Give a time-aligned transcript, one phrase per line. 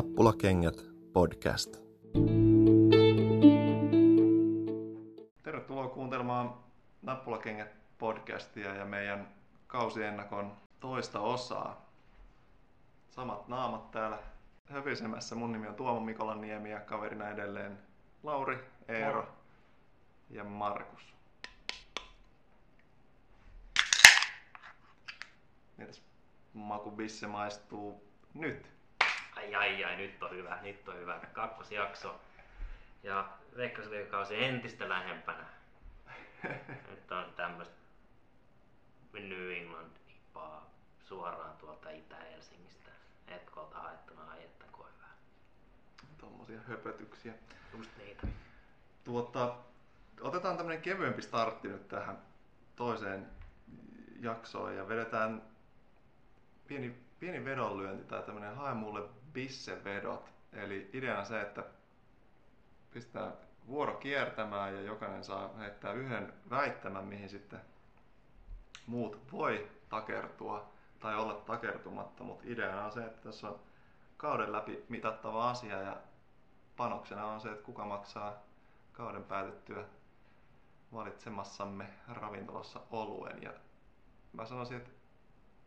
[0.00, 0.74] Nappulakengät
[1.12, 1.76] podcast.
[5.42, 6.54] Tervetuloa kuuntelemaan
[7.02, 9.34] Nappulakengät podcastia ja meidän
[9.66, 11.90] kausiennakon toista osaa.
[13.10, 14.18] Samat naamat täällä
[14.64, 15.34] höpisemässä.
[15.34, 17.78] Mun nimi on Tuomo Mikolan Niemi ja kaverina edelleen
[18.22, 18.58] Lauri,
[18.88, 19.28] Eero
[20.30, 21.14] ja Markus.
[25.76, 26.02] Mitäs
[26.54, 28.02] maku bisse maistuu
[28.34, 28.79] nyt?
[29.36, 31.20] Ai ai ai, nyt on hyvä, nyt on hyvä.
[31.32, 32.20] Kakkosjakso.
[33.02, 35.44] Ja Veikkausliikakausi entistä lähempänä.
[36.90, 37.74] nyt on tämmöistä
[39.12, 40.70] New England ipaa
[41.04, 42.90] suoraan tuolta Itä-Helsingistä.
[43.28, 45.14] Etkolta haettuna ajettakoon hyvää.
[46.18, 47.34] Tommosia höpötyksiä.
[47.78, 48.26] Just niitä.
[49.04, 49.56] Tuota,
[50.20, 52.18] otetaan tämmönen kevyempi startti nyt tähän
[52.76, 53.26] toiseen
[54.20, 55.42] jaksoon ja vedetään
[56.66, 60.32] pieni, pieni vedonlyönti tai tämmönen hae mulle bissevedot.
[60.52, 61.64] Eli ideana se, että
[62.90, 63.32] pistää
[63.66, 67.60] vuoro kiertämään ja jokainen saa heittää yhden väittämän, mihin sitten
[68.86, 73.60] muut voi takertua tai olla takertumatta, mutta ideana on se, että tässä on
[74.16, 75.96] kauden läpi mitattava asia ja
[76.76, 78.32] panoksena on se, että kuka maksaa
[78.92, 79.84] kauden päätettyä
[80.92, 83.42] valitsemassamme ravintolassa oluen.
[83.42, 83.52] Ja
[84.32, 84.90] mä sanoisin, että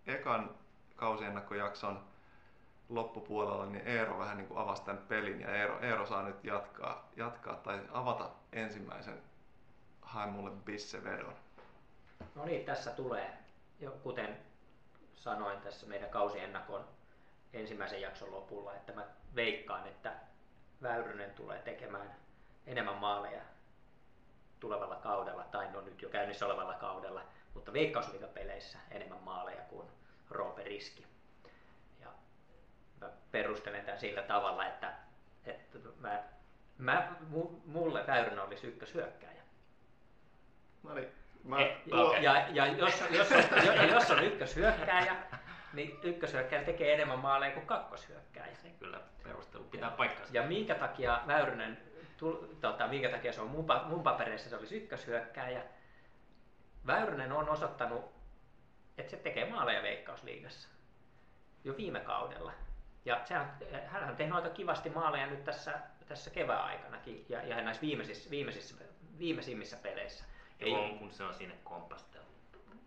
[0.08, 0.50] ekan
[0.96, 2.04] kausiennakkojakson
[2.90, 7.10] loppupuolella niin Eero vähän niin kuin avasi tämän pelin ja Eero, Eero saa nyt jatkaa,
[7.16, 9.22] jatkaa tai avata ensimmäisen
[10.02, 11.36] hae mulle bissevedon.
[12.36, 13.38] No niin, tässä tulee,
[13.80, 14.38] jo kuten
[15.14, 16.86] sanoin tässä meidän kausiennakon
[17.54, 20.14] ensimmäisen jakson lopulla, että mä veikkaan, että
[20.82, 22.16] Väyrynen tulee tekemään
[22.66, 23.42] enemmän maaleja
[24.60, 27.22] tulevalla kaudella, tai no nyt jo käynnissä olevalla kaudella,
[27.54, 29.88] mutta veikkausliigapeleissä enemmän maaleja kuin
[30.30, 31.13] Roope Riski.
[33.04, 34.94] Mä perustelen tämän sillä tavalla, että,
[35.46, 36.24] että mä,
[36.78, 37.12] mä,
[37.66, 39.42] mulle Väyrynen olisi ykköshyökkäjä.
[40.84, 41.08] No niin,
[41.44, 45.16] mä, E, tuo, ja, ja jos, jos, on, jos on ykköshyökkääjä,
[45.74, 48.56] niin ykköshyökkääjä tekee enemmän maaleja kuin kakkoshyökkääjä.
[48.56, 50.34] Se kyllä perustelu pitää paikkansa.
[50.34, 51.78] Ja minkä takia Väyrynen,
[52.62, 55.64] tota, minkä takia se on mun, pa- mun papereissa se olisi ykköshyökkääjä.
[56.88, 58.14] Väyrynen on osoittanut,
[58.98, 60.70] että se tekee maaleja Veikkausliigassa
[61.64, 62.52] jo viime kaudella.
[63.06, 67.62] Ja sehän, hän on tehnyt aika kivasti maaleja nyt tässä, tässä kevään aikanakin ja, ja
[67.62, 68.76] näissä viimeisissä, viimeisissä,
[69.20, 70.26] viimeisimmissä peleissä.
[70.60, 72.28] Ja kun, kun se on sinne kompastellut.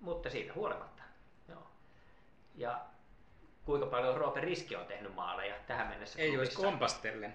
[0.01, 1.03] mutta siitä huolimatta.
[1.49, 1.67] Joo.
[2.55, 2.81] Ja
[3.65, 7.35] kuinka paljon Roope Riski on tehnyt maaleja tähän mennessä Ei olisi kompastellen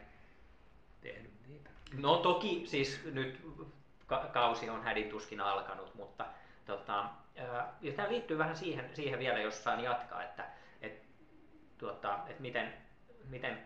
[1.01, 1.69] tehnyt niitä.
[1.93, 3.41] No toki siis nyt
[4.07, 6.25] ka- kausi on hädintuskin alkanut, mutta
[6.65, 7.05] tota,
[7.81, 10.49] ja tämä liittyy vähän siihen, siihen vielä, jos saan jatkaa, että et,
[11.81, 12.73] tuota, et miten,
[13.29, 13.57] miten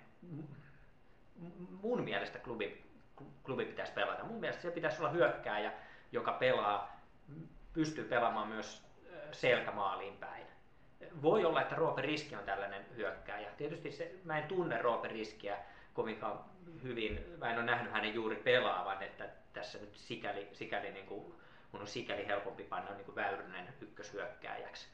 [1.81, 2.83] mun mielestä klubi,
[3.43, 4.23] klubi pitäisi pelata.
[4.23, 5.73] Mun mielestä se pitäisi olla hyökkääjä,
[6.11, 7.01] joka pelaa,
[7.73, 8.85] pystyy pelaamaan myös
[9.31, 10.45] selkämaaliin päin.
[11.21, 13.51] Voi olla, että Roope Riski on tällainen hyökkääjä.
[13.57, 15.57] Tietysti se, mä en tunne Roope Riskiä
[15.93, 16.39] kovinkaan
[16.83, 21.33] hyvin, mä en ole nähnyt hänen juuri pelaavan, että tässä nyt sikäli, sikäli niin kuin,
[21.71, 24.87] mun on sikäli helpompi panna niin kuin Väyrynen ykköshyökkääjäksi.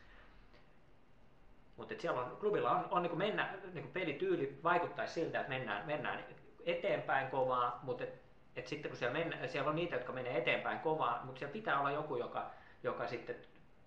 [1.77, 5.85] Mutta siellä on, klubilla on, on niin mennä, niin kuin pelityyli vaikuttaisi siltä, että mennään,
[5.85, 6.25] mennään
[6.65, 8.21] eteenpäin kovaa, mutta et,
[8.55, 11.79] et sitten kun siellä, mennä, siellä on niitä, jotka menee eteenpäin kovaa, mutta siellä pitää
[11.79, 12.51] olla joku, joka,
[12.83, 13.35] joka sitten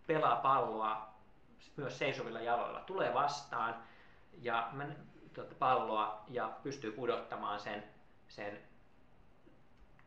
[0.06, 1.14] pelaa palloa
[1.76, 3.82] myös seisovilla jaloilla, tulee vastaan
[4.42, 4.70] ja
[5.34, 7.84] tuota, palloa ja pystyy pudottamaan sen,
[8.28, 8.58] sen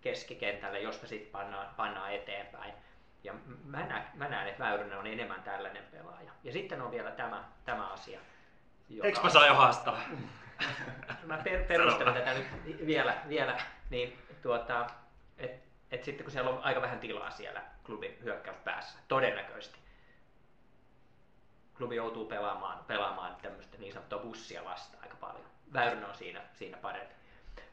[0.01, 2.73] keskikentälle, josta sitten pannaan, pannaan eteenpäin.
[3.27, 3.33] Ja
[3.65, 6.31] mä näen, mä näen, että Väyrynen on enemmän tällainen pelaaja.
[6.43, 8.19] Ja sitten on vielä tämä, tämä asia.
[8.89, 9.99] Joka, Eikö mä saa jo haastaa?
[11.23, 12.47] mä per, perustelen tätä nyt
[12.85, 13.57] vielä, vielä
[13.89, 14.88] niin tuota,
[15.38, 19.80] että et sitten kun siellä on aika vähän tilaa siellä klubin hyökkäyspäässä, todennäköisesti,
[21.77, 25.45] klubi joutuu pelaamaan, pelaamaan tämmöistä niin sanottua bussia vastaan aika paljon.
[25.73, 27.13] Väyrynen on siinä, siinä parempi.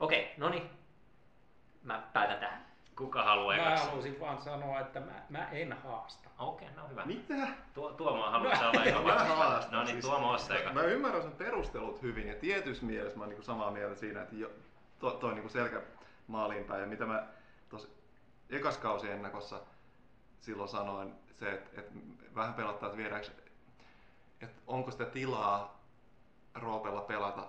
[0.00, 0.70] Okei, no niin,
[1.82, 2.66] mä päätän tähän.
[2.96, 3.88] Kuka haluaa Mä ekaksi?
[3.91, 6.31] halusin vaan sanoa, että mä, mä en haasta.
[6.38, 7.05] Okei, no hyvä.
[7.05, 7.49] mitä?
[7.75, 9.35] Tuo, Tuomo haluaa olla eka Mä vastata.
[9.37, 9.73] haastan.
[9.73, 10.73] No niin, Siis Tuomo ossa eka.
[10.73, 14.35] Mä ymmärrän sen perustelut hyvin ja tietyssä mielessä mä oon niinku samaa mieltä siinä, että
[14.37, 14.50] jo,
[14.99, 15.82] to, toi niinku selkä
[16.26, 16.81] maaliin päin.
[16.81, 17.26] Ja mitä mä
[17.69, 17.88] tuossa
[18.50, 19.61] ekas kausiennakossa
[20.41, 21.93] silloin sanoin, se, että, että
[22.35, 23.29] vähän pelottaa, että viedäänkö,
[24.41, 25.81] että onko sitä tilaa
[26.55, 27.46] Roopella pelata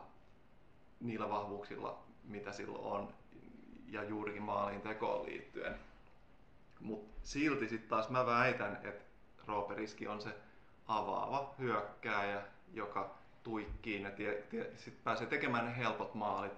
[1.00, 3.14] niillä vahvuuksilla, mitä silloin on,
[3.96, 5.76] ja juurikin maaliin tekoon liittyen.
[6.80, 9.06] Mutta silti sitten taas mä väitän, että
[9.48, 10.30] Roope Riski on se
[10.88, 12.42] avaava hyökkääjä,
[12.74, 16.54] joka tuikkiin ja tie, tie, sit pääsee tekemään ne helpot maalit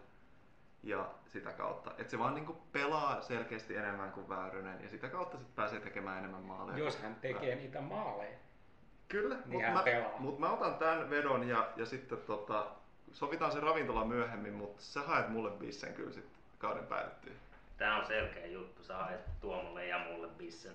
[0.84, 1.92] ja sitä kautta.
[1.98, 6.18] Että se vaan niinku pelaa selkeästi enemmän kuin Väyrynen ja sitä kautta sit pääsee tekemään
[6.18, 6.78] enemmän maaleja.
[6.78, 8.38] Jos hän tekee niitä maaleja.
[9.08, 10.20] Kyllä, Niin mutta mä, pelaa.
[10.20, 12.68] mut mä otan tämän vedon ja, ja sitten tota,
[13.12, 17.38] sovitaan se ravintola myöhemmin, mutta sä haet mulle bissen kyllä sit kauden päättyy.
[17.78, 20.74] Tää on selkeä juttu, sä haet Tuomolle ja mulle bissen.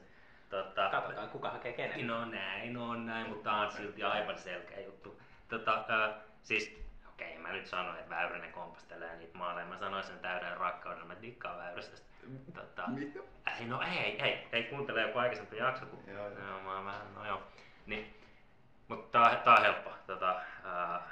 [0.50, 2.06] Tota, Katsotaan kuka hakee kenen.
[2.06, 5.20] No näin on näin, mutta tää on silti aivan selkeä juttu.
[5.48, 6.12] Tota, ö,
[6.42, 9.66] siis, okei, mä nyt sanoin, että Väyrynen kompastelee niitä maaleja.
[9.66, 12.06] Mä sanoin sen täyden rakkauden, mä dikkaan Väyrysestä.
[12.54, 13.18] Tota, Mitä?
[13.60, 16.48] ei, no ei, ei, ei kuuntele joku aikaisempi jakso, kun Joo, joo.
[16.48, 17.42] joo, mä oon vähän, no joo.
[17.86, 18.16] Niin,
[18.88, 19.90] mutta tää, tää on helppo.
[20.06, 21.02] Tota, ää,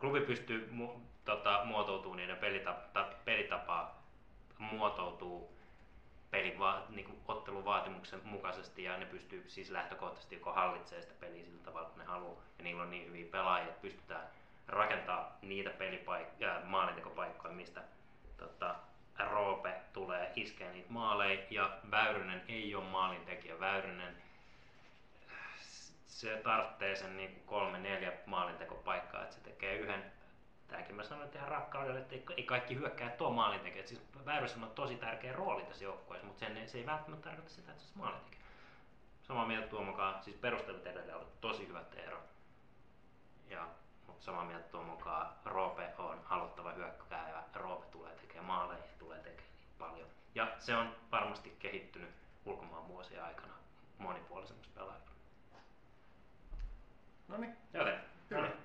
[0.00, 3.94] klubi pystyy mu, tota, muotoutuu niiden pelitapa, ta, pelitapa
[4.58, 5.54] muotoutuu
[6.30, 11.14] pelin va, niin kuin ottelun vaatimuksen mukaisesti ja ne pystyy siis lähtökohtaisesti joko hallitsemaan sitä
[11.20, 12.42] peliä sillä tavalla, kun ne haluaa.
[12.58, 14.26] Ja niillä on niin hyviä pelaajia, että pystytään
[14.68, 17.82] rakentaa niitä pelipaikkoja, maalintekopaikkoja, mistä
[18.36, 18.74] tota,
[19.18, 23.60] Roope tulee iskee niitä maaleja ja Väyrynen ei ole maalintekijä.
[23.60, 24.16] Väyrynen
[26.06, 30.12] se tarvitsee sen niin kolme neljä maalintekopaikkaa, että se tekee yhden.
[30.74, 33.86] Tämäkin mä sanoin että ihan rakkaudelle, että ei- kaikki hyökkää tuo maalintekijä.
[33.86, 37.72] Siis Väyrysen on tosi tärkeä rooli tässä joukkueessa, mutta sen, se ei välttämättä tarkoita sitä,
[37.72, 38.40] että se olisi maalintekijä.
[39.22, 42.18] Samaa mieltä Tuomokaan, siis perustelut edelleen oli tosi hyvät ero.
[43.50, 43.68] Ja,
[44.06, 49.54] mutta samaa mieltä Tuomokaan, Roope on aloittava hyökkääjä, Roope tulee tekemään maaleja ja tulee tekemään
[49.58, 50.08] niitä paljon.
[50.34, 52.10] Ja se on varmasti kehittynyt
[52.44, 53.54] ulkomaan vuosien aikana
[53.98, 55.14] monipuolisemmaksi pelaajaksi.
[57.28, 58.42] No niin, Joten, Kyllä.
[58.42, 58.58] no niin.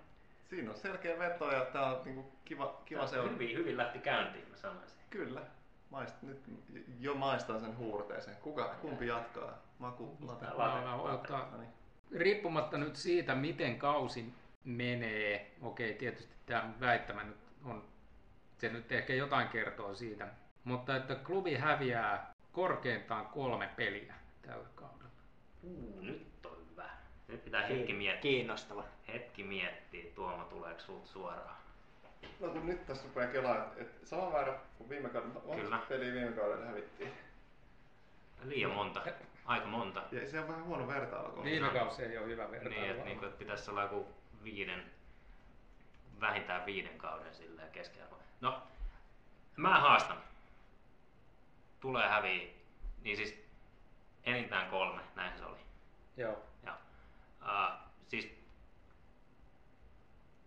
[0.50, 3.30] siinä on selkeä veto ja tää on niinku kiva, kiva seura.
[3.32, 5.00] hyvin, hyvin lähti käyntiin, mä sanoisin.
[5.10, 5.42] Kyllä.
[5.90, 6.40] Maist, nyt
[7.00, 8.38] jo maistan sen huurteeseen.
[8.38, 9.58] Kuka, kumpi jatkaa?
[9.80, 10.46] Maku, late.
[10.46, 10.80] Late.
[10.80, 11.70] Mä, mä ottaa, No niin.
[12.18, 14.34] riippumatta nyt siitä, miten kausi
[14.64, 17.84] menee, okei, tietysti tämä väittämä nyt on,
[18.58, 20.28] se nyt ehkä jotain kertoo siitä,
[20.64, 25.10] mutta että klubi häviää korkeintaan kolme peliä tällä kaudella.
[25.64, 26.39] Uu, nyt on.
[27.30, 28.22] Nyt pitää hetki miettiä.
[28.22, 28.84] Kiinnostava.
[29.08, 31.56] Hetki miettiä, Tuomo tuleeko sulta suoraan.
[32.40, 35.56] No kun nyt tässä rupeaa kelaa, että et sama määrä kuin viime kaudella.
[35.56, 35.70] Kyllä.
[35.70, 37.12] Monta peliä viime kaudella hävittiin.
[38.44, 39.02] Liian monta,
[39.46, 40.04] aika monta.
[40.12, 41.30] Ja se on vähän huono vertailu.
[41.32, 42.76] kun- Viime kausi ei ole hyvä vertailu.
[42.80, 44.08] Niin, että, niinku, että pitäisi olla joku
[44.44, 44.84] viiden,
[46.22, 48.18] vähintään viiden kauden sillä keskiarvo.
[48.42, 48.62] No,
[49.56, 50.18] mä haastan.
[51.80, 52.48] Tulee häviä,
[53.04, 53.44] niin siis
[54.24, 55.58] enintään kolme, näin se oli.
[56.18, 56.38] Joo.
[57.42, 57.78] Uh,
[58.08, 58.40] siis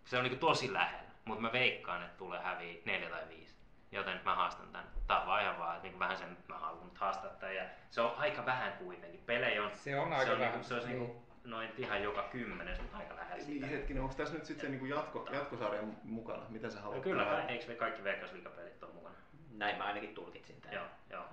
[0.05, 3.55] se on niinku tosi lähellä, mutta mä veikkaan, että tulee häviä neljä tai viisi.
[3.93, 4.85] Joten mä haastan tän.
[5.07, 7.55] Tää on vaan ihan vaan, että niinku vähän sen mä haluan nyt haastaa tän.
[7.55, 9.21] Ja se on aika vähän kuitenkin.
[9.27, 10.99] Pelejä on, Se on aika se on vähän, Niinku, se olisi niin.
[11.01, 13.67] niinku noin ihan joka kymmenes, mutta aika lähellä sitä.
[13.67, 16.43] Niin hetkinen, onko tässä nyt sitten se niinku jatko, jatkosarja mukana?
[16.49, 17.03] Mitä sä No haluat?
[17.03, 17.37] kyllä, tehdä?
[17.37, 19.15] kai, eikö me kaikki Veikkausliigapelit ole mukana?
[19.51, 20.75] Näin mä ainakin tulkitsin tämän.
[20.75, 21.25] Joo, joo,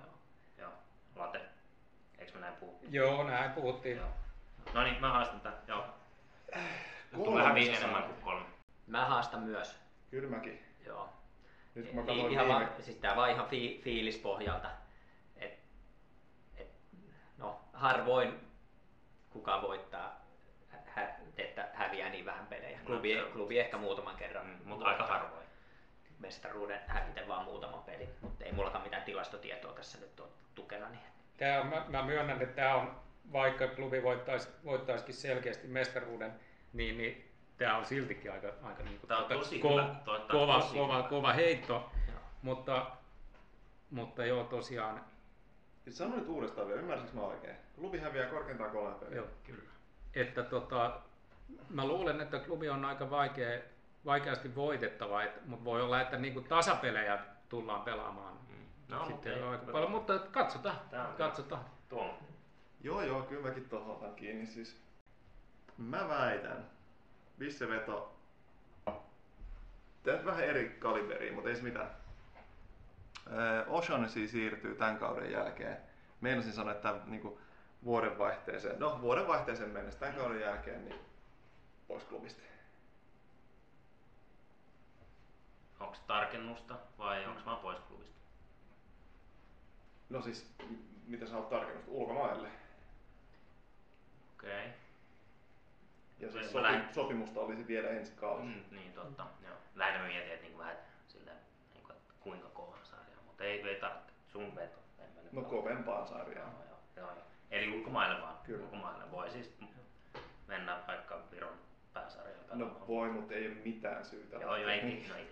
[0.58, 0.72] joo.
[1.16, 1.40] Late,
[2.18, 2.86] eikö me näin puhuttu?
[2.90, 3.96] Joo, näin puhuttiin.
[3.96, 4.08] Joo.
[4.74, 5.84] No niin, mä haastan tän, joo.
[7.14, 8.46] Tulee häviä enemmän kuin kolme.
[8.86, 9.76] Mä haastan myös.
[10.10, 10.64] Kyllä mäkin.
[10.86, 11.08] Joo.
[11.74, 12.60] Nyt kun mä katsoin ihan viime...
[12.60, 14.70] vaan, siis tää vaan ihan fi- fiilispohjalta.
[15.36, 15.58] Et,
[16.56, 16.68] et,
[17.38, 18.40] no, harvoin
[19.30, 20.20] kukaan voittaa,
[20.86, 21.08] hä,
[21.38, 22.78] että häviää niin vähän pelejä.
[22.86, 24.46] Klubi, No, se on- klubi ehkä muutaman kerran.
[24.46, 25.46] Mm, mutta aika harvoin.
[26.18, 28.08] Mestaruuden häviten vaan muutaman pelin.
[28.20, 30.88] Mutta ei mullakaan mitään tilastotietoa tässä nyt ole tukena.
[30.88, 31.00] Niin.
[31.36, 33.00] Tää on, mä, mä myönnän, että tämä on,
[33.32, 36.32] vaikka klubi voittaisi, voittaisikin selkeästi mestaruuden,
[36.72, 39.94] niin, niin tämä on siltikin aika, aika niin kuin, Tää on tosi ko- hyvä.
[40.04, 41.08] Toi- on kova, tosi kova, hyvä.
[41.08, 41.72] kova heitto,
[42.08, 42.16] Joo.
[42.42, 42.86] mutta,
[43.90, 45.04] mutta joo tosiaan,
[45.84, 47.56] Siis Sano nyt uudestaan vielä, ymmärsinkö mä oikein?
[47.74, 49.16] Klubi häviää korkeintaan kolme peliä.
[49.16, 49.62] joo, Kyllä.
[50.14, 51.00] että tota,
[51.70, 53.60] mä luulen, että klubi on aika vaikea,
[54.04, 57.18] vaikeasti voitettava, et, mutta voi olla, että niin kuin tasapelejä
[57.48, 58.96] tullaan pelaamaan Mm.
[58.96, 59.42] No, sitten okei.
[59.48, 61.64] aika paljon, mutta katsotaan, Tää on katsotaan.
[61.88, 62.18] Tuomo.
[62.82, 64.46] Joo, joo, kyllä mäkin tohon otan kiinni.
[64.46, 64.80] Siis
[65.78, 66.70] mä väitän,
[67.38, 68.20] Visseveto,
[70.02, 71.90] Tämä on vähän eri kaliberiin, mutta ei se mitään.
[73.32, 75.76] Öö, O'Shaughnessy siirtyy tämän kauden jälkeen.
[76.20, 77.38] Meinasin sanoa, että niin
[77.84, 81.00] vuodenvaihteeseen, no vuodenvaihteeseen mennessä tämän kauden jälkeen, niin
[81.88, 82.42] pois klubista.
[85.80, 88.20] Onko tarkennusta vai onko vaan pois klubista?
[90.10, 90.50] No siis,
[91.06, 91.90] mitä sä oot tarkennusta?
[91.90, 92.48] Ulkomaille.
[94.40, 94.66] Okei.
[96.18, 98.42] Ja Mä siis sopi, sopimusta olisi vielä ensi kausi.
[98.42, 99.26] Mm, niin totta.
[99.44, 99.56] Joo.
[99.74, 100.76] Lähinnä mä mietin, että niinku vähän
[101.08, 101.32] sillä,
[101.74, 103.16] niinku, että kuinka kova sarja.
[103.26, 104.12] Mutta ei, ei tarvitse.
[104.26, 104.78] Sun veto.
[104.98, 106.52] En mä nyt No kovempaan sarjaan.
[106.52, 107.24] Joo, joo, joo, joo.
[107.50, 108.36] Eli ulkomaille vaan.
[108.44, 108.64] Kyllä.
[108.64, 109.54] Ulkomaille voi siis
[110.46, 111.58] mennä vaikka Viron
[111.92, 114.36] pääsarjaan No voi, mutta ei ole mitään syytä.
[114.36, 115.26] Joo, joo, ei, ei, no ei.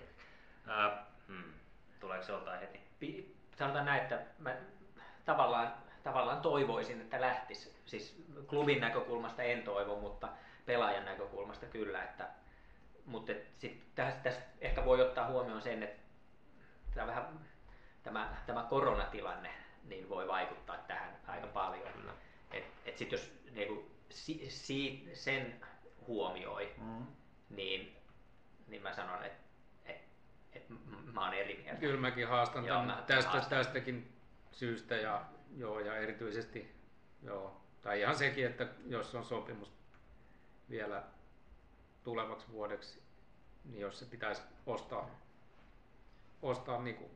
[0.67, 0.99] Uh,
[1.29, 1.53] hmm.
[2.01, 2.81] Tuleeko se joltain heti?
[3.01, 4.57] Pi- sanotaan näin, että mä
[5.25, 5.75] tavallaan,
[6.09, 7.77] tavallaan toivoisin, että lähtisi.
[7.87, 10.29] Siis klubin näkökulmasta en toivo, mutta
[10.67, 12.05] pelaajan näkökulmasta kyllä.
[12.05, 12.29] Että,
[13.07, 16.03] mutta sitten tässä, tässä ehkä voi ottaa huomioon sen, että
[16.95, 17.41] tämä, vähän,
[18.03, 19.51] tämä, tämä koronatilanne
[19.85, 21.93] niin voi vaikuttaa tähän aika paljon.
[21.93, 22.13] Kyllä.
[22.51, 25.61] Et, et sit jos niinku, si, si, sen
[26.07, 27.07] huomioi, Mm.
[27.51, 27.97] niin,
[28.67, 29.39] niin mä sanon, että
[29.87, 30.01] et,
[30.53, 30.63] et
[31.13, 31.81] mä oon eri mieltä.
[31.81, 33.59] Kyllä mäkin haastan Joo, tämän mä tästä, haastan.
[33.59, 34.13] tästäkin
[34.53, 35.25] syystä ja,
[35.57, 36.75] joo, ja erityisesti,
[37.23, 39.73] joo, tai ihan sekin, että jos on sopimus
[40.71, 41.03] vielä
[42.05, 43.03] tulevaksi vuodeksi,
[43.65, 45.11] niin jos se pitäisi ostaa,
[46.43, 47.11] ostaa niin kuin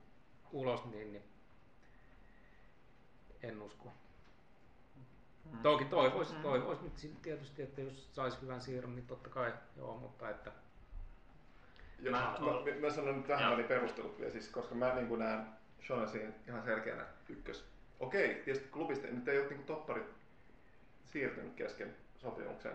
[0.53, 1.25] ulos, niin, niin
[3.43, 3.93] en usko.
[5.53, 5.59] Mm.
[5.59, 6.43] Toki toivoisi, Mm.
[6.43, 10.53] toivoisi nyt sit tietysti, että jos saisi hyvän siirron, niin totta kai joo, mutta että
[11.99, 15.19] Ja Mä- mä, mä, mä, sanon nyt tähän väliin perustelut vielä, siis, koska mä niin
[15.19, 15.47] näen
[15.87, 17.72] Shaughnessin ihan selkeänä ykkös.
[18.03, 20.07] Okei, tietysti klubista nyt ei ole niin topparit
[21.05, 22.73] siirtynyt kesken sopimuksen.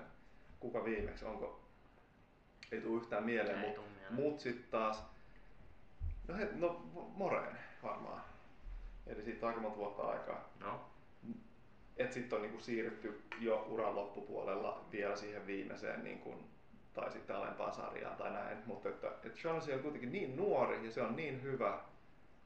[0.59, 1.61] Kuka viimeksi, onko?
[2.71, 5.03] Ei tule yhtään mieleen, mutta mut sitten taas,
[6.27, 8.21] no, he, no Moreen varmaan.
[9.07, 10.49] Eli siitä on aika monta vuotta aikaa.
[10.59, 10.81] No,
[11.97, 16.35] Et sitten on niinku siirrytty jo uran loppupuolella vielä siihen viimeiseen niinku,
[16.93, 18.57] tai sitten alempaan sarjaan tai näin.
[18.65, 21.79] Mutta että, että Shaughnessy on kuitenkin niin nuori ja se on niin hyvä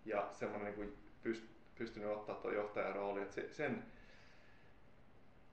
[0.06, 1.44] ja semmoinen niinku pyst,
[1.82, 3.84] pystynyt ottaa tuon johtajan rooli, että se, sen,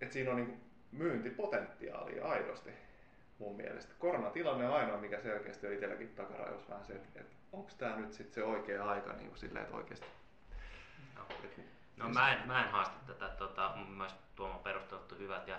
[0.00, 0.56] että siinä on niinku
[0.92, 2.70] myyntipotentiaalia aidosti
[3.38, 3.94] mun mielestä.
[3.98, 8.12] Koronatilanne on ainoa, mikä selkeästi on itselläkin takarajoissa vähän se, että, että onko tämä nyt
[8.12, 10.06] sitten se oikea aika niin kuin silleen, että oikeasti.
[11.16, 11.22] no.
[11.44, 11.62] Että,
[11.96, 15.58] No mä en, mä en haasta tätä, tota, mun mielestä Tuomo perustelut on hyvät ja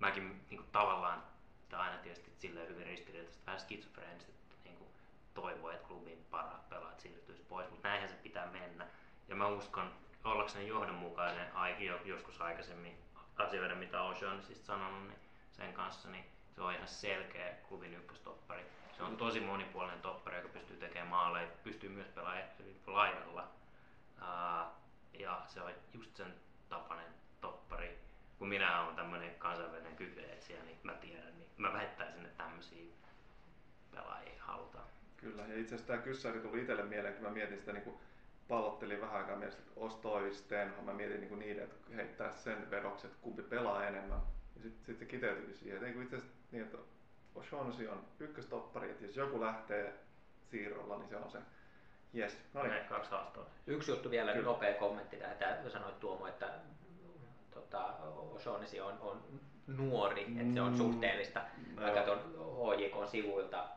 [0.00, 1.22] mäkin niin kuin, tavallaan,
[1.68, 4.88] tämä aina tietysti silleen hyvin ristiriitaista, vähän skitsofreenista, että niin kuin,
[5.34, 8.86] toivoo, että klubin parhaat pelaajat siirtyisi pois, mutta näinhän se pitää mennä.
[9.28, 9.92] Ja mä uskon,
[10.24, 12.98] ollakseni johdonmukainen ai- jo- joskus aikaisemmin
[13.36, 15.18] asioiden, mitä Ocean siis sanonut, niin
[15.52, 18.66] sen kanssa, niin se on ihan selkeä klubin ykköstoppari.
[18.96, 22.48] Se on tosi monipuolinen toppari, joka pystyy tekemään maaleja, pystyy myös pelaamaan
[22.86, 23.48] laidalla.
[25.12, 26.34] Ja se on just sen
[26.68, 27.98] tapainen toppari.
[28.38, 32.92] Kun minä olen tämmöinen kansainvälinen kykyetsijä, niin mä tiedän, niin mä väittäisin, että tämmöisiä
[33.90, 34.86] pelaajia halutaan.
[35.16, 37.98] Kyllä, ja itse asiassa tämä kyssäri tuli itselle mieleen, kun mä mietin sitä, niin kuin
[38.48, 42.70] pallottelin vähän aikaa mielessä, että Ostoi, Stenholm, mä mietin niin kuin niiden, että heittää sen
[42.70, 44.20] vedokset, että kumpi pelaa enemmän.
[44.56, 46.78] Ja sitten sit se kiteytyi siihen, että itse asiassa niin, että
[47.36, 49.94] O'Shaughnessy on ykköstoppari, että jos joku lähtee
[50.50, 51.38] siirrolla, niin se on se.
[52.16, 52.72] Yes, no niin.
[52.72, 53.48] Ne kaksi haastavaa.
[53.66, 54.44] Yksi juttu vielä, Kyllä.
[54.46, 55.36] nopea kommentti tähän.
[55.36, 56.50] Tää sanoit Tuomo, että
[57.50, 57.94] tota,
[58.34, 59.22] O'Shaughnessy on, on
[59.66, 60.76] nuori, että se on Mm.
[60.78, 61.40] suhteellista.
[61.74, 61.94] Mä Joo.
[61.94, 62.18] katson
[62.76, 63.68] HJK sivuilta,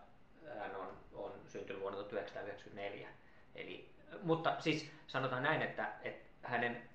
[0.60, 3.10] hän on, on syntynyt vuonna 1994.
[3.56, 3.90] Eli,
[4.24, 6.90] mutta siis sanotaan näin, että, että hänen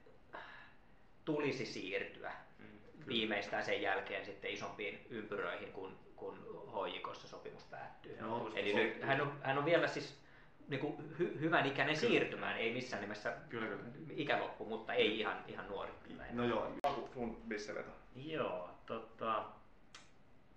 [1.25, 3.07] tulisi siirtyä Mm.
[3.07, 6.39] viimeistään sen jälkeen sitten isompiin ympyröihin, kun, kun
[6.73, 8.19] HJKssa sopimus päättyy.
[8.21, 10.21] Just Eli se- nyt hän on, hän on vielä siis
[10.69, 12.09] niin kuin hy, hyvän ikäinen Kyllä.
[12.09, 13.85] siirtymään, ei missään nimessä Kyllä, kyllä.
[14.11, 15.93] ikäloppu, mutta ei ihan, ihan nuori.
[16.09, 16.25] kyllä.
[16.31, 17.91] No joo, Aku sun bisseveto.
[18.17, 19.45] Joo, tota,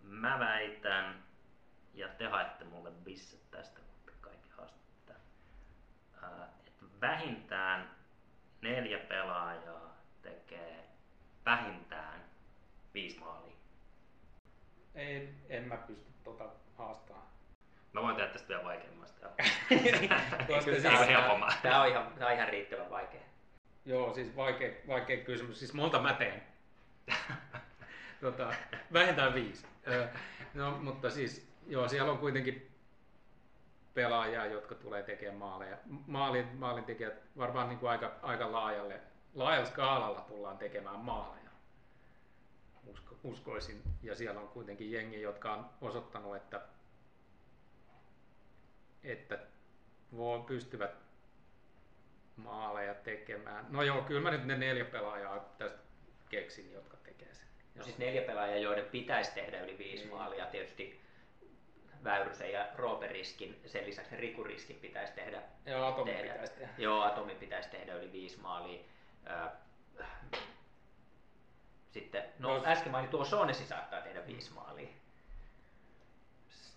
[0.01, 1.23] mä väitän,
[1.93, 5.13] ja te haette mulle bisset tästä, kun te kaikki haastatte.
[6.21, 7.91] Ää, että vähintään
[8.61, 10.83] neljä pelaajaa tekee
[11.45, 12.23] vähintään
[12.93, 13.55] viisi maalia.
[14.95, 17.25] ei, en mä pysty tota haastamaan.
[17.93, 19.29] Mä voin tehdä tästä vielä vaikeammasta.
[19.69, 21.53] Koska Kyllä siis- tää on helpommaa.
[21.61, 23.21] Tämä on ihan, tämä on ihan riittävän vaikea.
[23.85, 25.59] Joo, siis vaikea, vaikea kysymys.
[25.59, 26.43] Siis monta mä teen.
[28.21, 28.53] tota,
[28.93, 29.65] vähintään viisi.
[30.53, 32.71] No, mutta siis, joo, siellä on kuitenkin
[33.93, 35.77] pelaajia, jotka tulee tekemään maaleja.
[36.07, 39.01] Maalin, maalintekijät varmaan niin kuin aika, aika laajalle,
[39.35, 41.49] laajalla skaalalla tullaan tekemään maaleja.
[42.85, 43.81] Usko, uskoisin.
[44.03, 46.61] Ja siellä on kuitenkin jengi, jotka on osoittanut, että,
[49.03, 49.39] että
[50.15, 50.91] voi, pystyvät
[52.35, 53.65] maaleja tekemään.
[53.69, 55.77] No joo, kyllä mä nyt ne neljä pelaajaa tästä
[56.29, 57.45] keksin, jotka tekee sen.
[57.75, 60.15] No siis neljä pelaajaa, joiden pitäisi tehdä yli viisi Niin.
[60.15, 60.45] maalia.
[60.45, 61.01] Tietysti
[62.03, 65.41] Väyrysen ja Rooperiskin, sen lisäksi Rikuriskin pitäisi tehdä.
[65.65, 66.31] Ja Atomi tehdä.
[66.33, 66.73] pitäisi tehdä.
[66.77, 68.79] Joo, Atomin pitäisi tehdä yli viisi maalia.
[69.29, 69.49] Ö,
[71.91, 74.87] Sitten, no Jos- äsken mainittu O'Shaughnessy saattaa tehdä viisi maalia.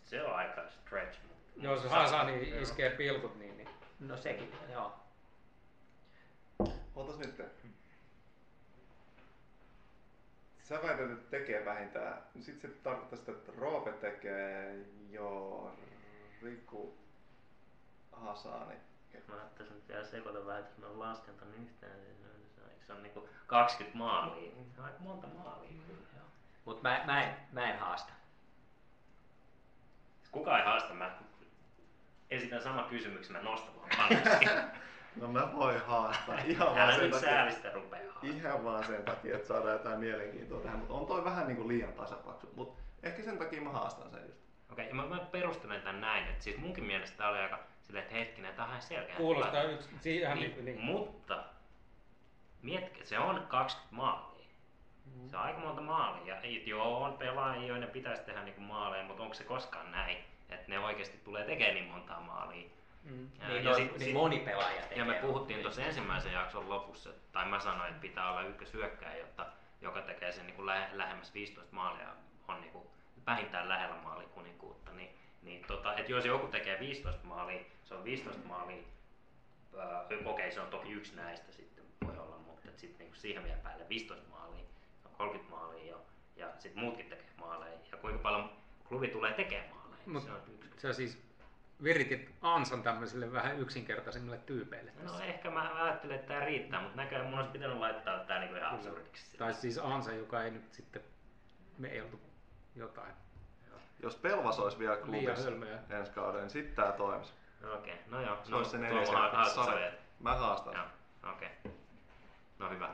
[0.04, 1.18] Se on aika stretch.
[1.22, 2.60] mutta- Jos Hasani joo.
[2.62, 3.68] iskee pilkut, niin, niin
[4.00, 4.92] No sekin, joo.
[6.96, 7.42] Otas nyt.
[10.62, 12.22] sä väität, että tekee vähintään.
[12.40, 15.72] Sitten se tarkoittaa sitä, että Roope tekee jo
[16.42, 16.98] Riku
[18.12, 18.74] Hasani.
[19.28, 22.16] Mä ajattelin, että vielä sekoita vähän, että mä oon laskenta niin yhtään, niin
[22.54, 24.50] se on- eikö se on niinku 20 maalia?
[24.74, 25.70] Se on aika monta maalia.
[26.64, 28.12] Mutta mä, mä, en, mä en haasta.
[30.30, 31.18] Kuka ei haasta, mä
[32.30, 34.70] esitän sama kysymyksen, mä nostan vaan.
[35.16, 38.36] No mä voin haastaa ihan vaan Älä nyt säälistä rupea haastamaan.
[38.36, 40.78] ihan vaan sen takia, että saadaan jotain mielenkiintoa tähän.
[40.78, 42.48] Mutta on toi vähän niin kuin liian tasapaksu.
[42.54, 44.40] Mutta ehkä sen takia mä haastan sen just.
[44.72, 48.04] Okei, okay, mä, mä perustelen tän näin, että siis munkin mielestä tää oli aika silleen,
[48.04, 49.16] että hetkinen, tää on ihan selkeä.
[49.16, 50.80] Kuulostaa yksi, siihen niin, niin, niin.
[50.80, 51.44] Mutta
[52.62, 54.46] mietkä, se on 20 maalia.
[55.26, 56.36] Se on aika monta maalia.
[56.66, 60.16] Joo, on pelaajia, joiden pitäisi tehdä niinku maaleja, mutta onko se koskaan näin,
[60.54, 62.68] että ne oikeasti tulee tekemään niin montaa maalia?
[63.04, 63.30] Mm.
[63.40, 64.98] Ja- Niin, ja no, sit- niin sit- moni pelaaja tekee.
[64.98, 69.46] Ja me puhuttiin tuossa ensimmäisen jakson lopussa, tai mä sanoin, että pitää olla ykkösyökkäjä, jotta,
[69.80, 72.08] joka tekee sen niin lähe, lähemmäs 15 maalia,
[72.48, 72.84] on niin kuin
[73.26, 74.92] vähintään lähellä maalikuninkuutta.
[74.92, 75.10] Niin,
[75.42, 78.82] niin tota, että jos joku tekee 15 maalia, se on 15 maalia,
[79.78, 83.58] ää, okei se on toki yksi näistä sitten voi olla, mutta sitten niin siihen vielä
[83.62, 84.64] päälle 15 maalia,
[85.02, 86.00] se on 30 maalia jo,
[86.36, 88.50] ja sitten muutkin tekee maaleja, ja kuinka paljon
[88.88, 89.68] klubi tulee tekemään
[90.06, 91.22] Mut se on yksi Sä siis
[91.82, 95.18] viritit ansan tämmöisille vähän yksinkertaisemmille tyypeille tässä.
[95.18, 98.56] No ehkä mä ajattelin, että tämä riittää, mutta näköjään mun olisi pitänyt laittaa tämä niinku
[98.56, 99.38] ihan absurdiksi.
[99.38, 101.02] Tai siis ansa, joka ei nyt sitten
[101.78, 102.20] meiltu
[102.76, 103.12] jotain.
[104.02, 105.50] Jos Pelvas olisi vielä klubissa
[105.90, 107.32] ensi kauden, niin sitten tää toimisi.
[107.74, 108.38] Okei, no joo.
[108.44, 109.10] Se no, olisi se neljäs.
[110.20, 110.74] Mä haastan.
[110.74, 111.48] Joo, okei.
[112.58, 112.88] No hyvä.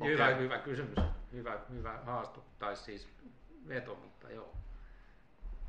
[0.00, 0.12] Okei.
[0.12, 0.98] Hyvä, hyvä kysymys.
[1.32, 2.44] Hyvä, hyvä haastu.
[2.58, 3.08] Tai siis
[3.68, 4.52] veto, mutta joo.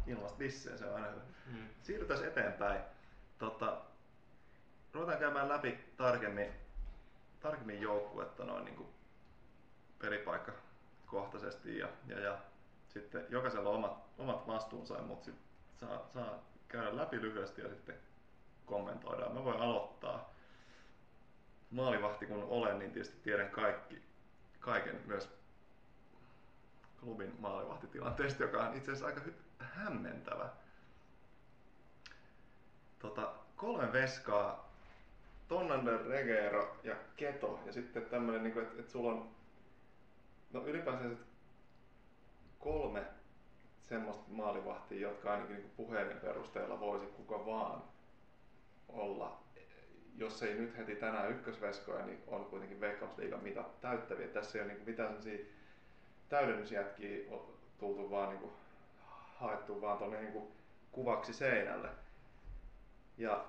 [0.08, 1.22] Ilmasta dissejä, se on aina hyvä.
[1.46, 1.68] Mm.
[1.82, 2.82] Siirrytään eteenpäin.
[3.38, 3.82] Tota,
[4.94, 6.52] ruvetaan käymään läpi tarkemmin,
[7.40, 8.88] tarkemmin joukkuetta noin niin
[10.00, 12.38] pelipaikkakohtaisesti ja, ja, ja
[12.88, 15.36] sitten jokaisella on omat, omat vastuunsa, mutta sit
[15.76, 17.96] saa, saa käydä läpi lyhyesti ja sitten
[18.66, 19.34] kommentoidaan.
[19.34, 20.34] Mä voin aloittaa.
[21.72, 24.02] Maalivahti kun olen, niin tietysti tiedän kaikki,
[24.60, 25.30] kaiken myös
[27.00, 30.50] klubin maalivahtitilanteesta, joka on itse asiassa aika hy- hämmentävä.
[33.00, 34.72] Tota, kolme veskaa,
[35.48, 37.60] Tonnander, Regero ja Keto.
[37.66, 39.30] Ja sitten tämmönen, niin että et sulla on
[40.54, 41.04] no ylipäänsä
[42.60, 43.04] kolme
[43.82, 47.84] semmoista maalivahtia, jotka ainakin niin puheiden perusteella voisi kuka vaan
[48.90, 49.42] olla.
[50.18, 54.28] Jos ei nyt heti tänään ykkösveskoja, niin on kuitenkin Veikkausliigan mitat täyttäviä.
[54.28, 55.18] Tässä ei ole niin mitään
[56.30, 57.18] täydennysjätkiä
[57.80, 58.52] tultu vaan niin
[59.42, 60.48] haettu vaan tuonne niin
[60.92, 61.90] kuvaksi seinälle.
[63.18, 63.46] Ja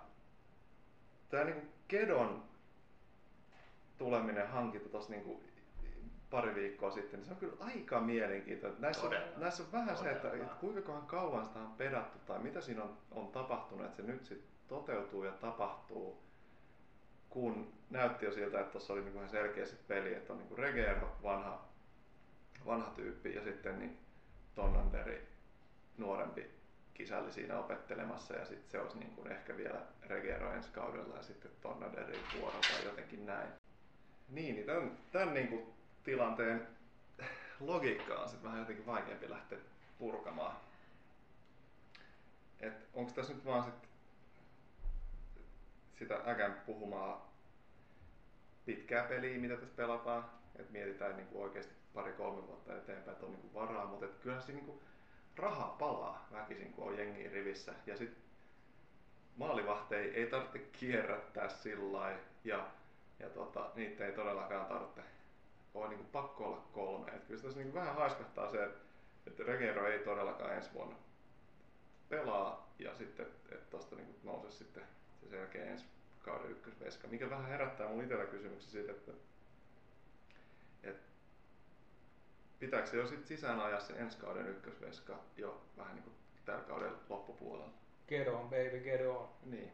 [1.28, 2.44] tämä niin Kedon
[3.98, 5.42] tuleminen hankinta tuossa niin
[6.30, 8.80] pari viikkoa sitten, niin se on kyllä aika mielenkiintoinen.
[8.80, 9.38] Näissä, on, Todella.
[9.38, 10.44] näissä on vähän se, että, Todella.
[10.44, 14.26] että kuinka kauan sitä on pedattu tai mitä siinä on, on tapahtunut, että se nyt
[14.26, 16.22] sitten toteutuu ja tapahtuu,
[17.30, 20.58] kun näytti jo siltä, että tuossa oli niin ihan selkeä sit peli, että on niin
[20.58, 21.64] Regero, vanha,
[22.66, 23.98] vanha tyyppi ja sitten niin
[24.54, 25.28] Tonnanderi,
[25.98, 26.50] nuorempi
[26.94, 31.22] kisälli siinä opettelemassa ja sitten se olisi niin kuin ehkä vielä Regero ensi kaudella ja
[31.22, 33.48] sitten Tonnanderi vuoro tai jotenkin näin.
[34.28, 35.66] Niin, niin tämän, tämän niin kuin
[36.04, 36.66] tilanteen
[37.60, 39.58] logiikka on sitten vähän jotenkin vaikeampi lähteä
[39.98, 40.56] purkamaan.
[42.60, 43.74] Et onko tässä nyt vaan sit
[45.98, 47.32] sitä äkän puhumaa
[48.66, 50.24] pitkää peliä, mitä tässä pelataan,
[50.56, 54.42] että mietitään niin kuin oikeasti pari-kolme vuotta eteenpäin, että on niin kuin varaa, mutta kyllähän
[54.42, 54.80] siinä niin kuin
[55.36, 57.74] raha palaa väkisin, kun on jengi rivissä.
[57.86, 58.22] Ja sitten
[59.36, 62.66] maalivahteja ei tarvitse kierrättää sillä ja,
[63.18, 65.02] ja tota, niitä ei todellakaan tarvitse
[65.74, 67.10] ole niin kuin pakko olla kolme.
[67.10, 68.80] Et kyllä tässä niin vähän haiskahtaa se, että,
[69.26, 70.96] että Regero ei todellakaan ensi vuonna
[72.08, 74.82] pelaa, ja sitten että tuosta niin nousee sitten
[75.22, 75.84] se selkeä ensi
[76.22, 79.12] kauden ykkösveska, mikä vähän herättää mun itsellä kysymyksen siitä, että
[82.62, 86.62] pitääkö se jo sit sisään ajaa se ensi kauden ykkösveska jo vähän niin kuin tällä
[86.62, 87.72] kauden loppupuolella.
[88.08, 89.28] Get on, baby, get on.
[89.42, 89.72] Niin.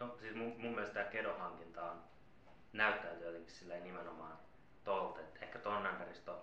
[0.00, 2.02] No siis mun, mun mielestä tämä Kedo-hankinta on,
[2.72, 4.38] näyttäytyy jotenkin silleen nimenomaan
[4.84, 6.42] tolta, että ehkä Tonnanderista on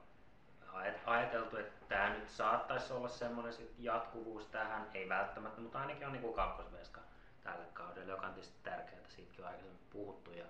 [0.74, 6.08] ajat- ajateltu, että tämä nyt saattaisi olla semmoinen sit jatkuvuus tähän, ei välttämättä, mutta ainakin
[6.08, 7.02] on niinku kakkosveska
[7.44, 10.32] tälle kaudelle, joka on tietysti tärkeää, siitäkin on aikaisemmin puhuttu.
[10.32, 10.46] Ja,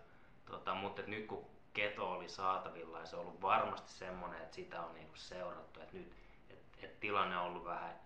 [0.46, 4.82] tota, mutta nyt kun Keto oli saatavilla ja se on ollut varmasti semmoinen, että sitä
[4.82, 6.14] on niinku seurattu, että nyt
[6.50, 8.00] et, et tilanne on ollut vähän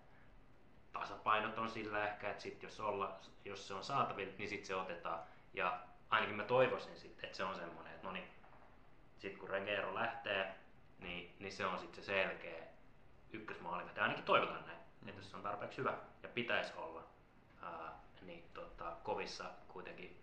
[0.92, 5.20] tasapainoton sillä ehkä, että sit jos, olla, jos se on saatavilla, niin sitten se otetaan.
[5.54, 8.28] Ja ainakin mä toivoisin sitten, että se on semmoinen, että no niin,
[9.18, 10.54] sitten kun Regero lähtee,
[10.98, 12.64] niin, niin se on sitten se selkeä
[13.32, 14.00] ykkösmaalivahti.
[14.00, 15.08] Ainakin toivotaan näin, mm.
[15.08, 17.02] että jos se on tarpeeksi hyvä ja pitäisi olla,
[17.62, 20.20] ää, niin tota, kovissa kuitenkin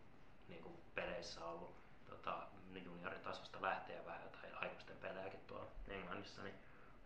[0.47, 1.75] niin kuin peleissä on ollut
[2.09, 2.37] tota,
[2.79, 6.55] junioritasosta lähtee vähän tai aikuisten pelejäkin tuolla Englannissa, niin,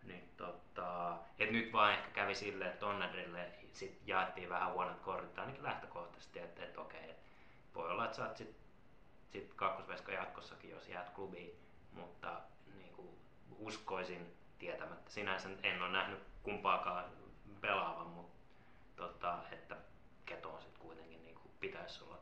[0.02, 5.38] niin tota, et nyt vaan ehkä kävi silleen, että Tonnedrille sit jaettiin vähän huonot kortit,
[5.38, 7.16] ainakin lähtökohtaisesti, että, että okei, et
[7.74, 8.56] voi olla, että sä oot sit,
[9.32, 11.52] sit kakkosveska jatkossakin, jos jäät klubiin,
[11.92, 12.40] mutta
[12.76, 13.18] niin kuin
[13.58, 15.10] uskoisin tietämättä.
[15.10, 17.04] Sinänsä en ole nähnyt kumpaakaan
[17.60, 18.36] pelaavan, mutta
[18.96, 19.76] tota, että
[20.26, 22.18] Keto on sitten kuitenkin niin kuin, pitäisi olla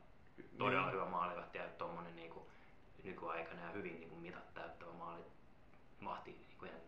[0.58, 0.94] todella Niin.
[0.94, 2.43] hyvä maalivahti ja tuommoinen niin kuin,
[3.04, 5.22] nykyaikana ja hyvin niin kuin, mitat täyttävä maali
[6.00, 6.80] mahti niin kuin ihan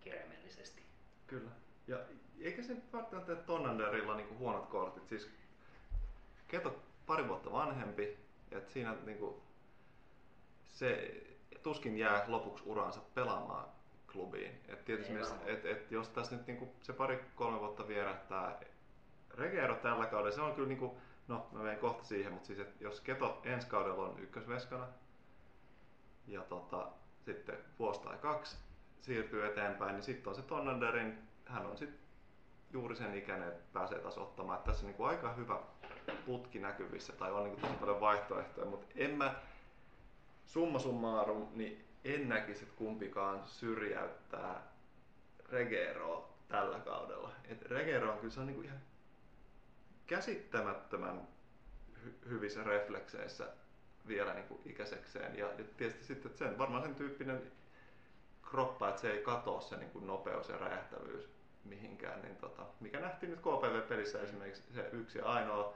[0.00, 0.82] kirjaimellisesti.
[1.26, 1.50] Kyllä.
[1.86, 1.98] Ja
[2.40, 5.08] eikä se välttämättä Tonnanderilla niinku huonot kortit.
[5.08, 5.30] Siis
[6.48, 8.18] Keto pari vuotta vanhempi,
[8.50, 9.42] että siinä niinku
[10.68, 11.14] se
[11.62, 13.68] tuskin jää lopuksi uransa pelaamaan
[14.12, 14.60] klubiin.
[14.68, 18.60] Et tietysti mielessä, et, et jos tässä nyt niinku se pari-kolme vuotta vierähtää,
[19.34, 22.80] Regero tällä kaudella, se on kyllä niinku, no mä menen kohta siihen, mutta siis et
[22.80, 24.86] jos Keto ensi kaudella on ykkösveskana
[26.28, 26.88] ja tota,
[27.24, 28.56] sitten vuosi tai kaksi
[29.00, 32.00] siirtyy eteenpäin, niin sitten on se Tonnanderin, hän on sitten
[32.72, 34.58] juuri sen ikäinen, että pääsee taas ottamaan.
[34.58, 35.60] Että tässä on niinku aika hyvä
[36.26, 39.34] putki näkyvissä tai on niinku tosi paljon vaihtoehtoja, mutta en mä
[40.46, 44.62] summa summarum, niin en näkisi, että kumpikaan syrjäyttää
[45.48, 47.32] Regeroa tällä kaudella.
[47.44, 48.80] Et Regero on kyllä se on niinku ihan
[50.06, 51.28] käsittämättömän
[51.94, 53.52] hy- hyvissä reflekseissä
[54.08, 55.38] vielä niinku ikäisekseen.
[55.38, 57.42] Ja, ja tietysti sitten, sen, varmaan sen tyyppinen
[58.42, 61.28] kroppa, että se ei katoa se niin kuin nopeus ja räjähtävyys
[61.64, 65.74] mihinkään, niin tota, mikä nähtiin nyt KPV-pelissä esimerkiksi se yksi ainoa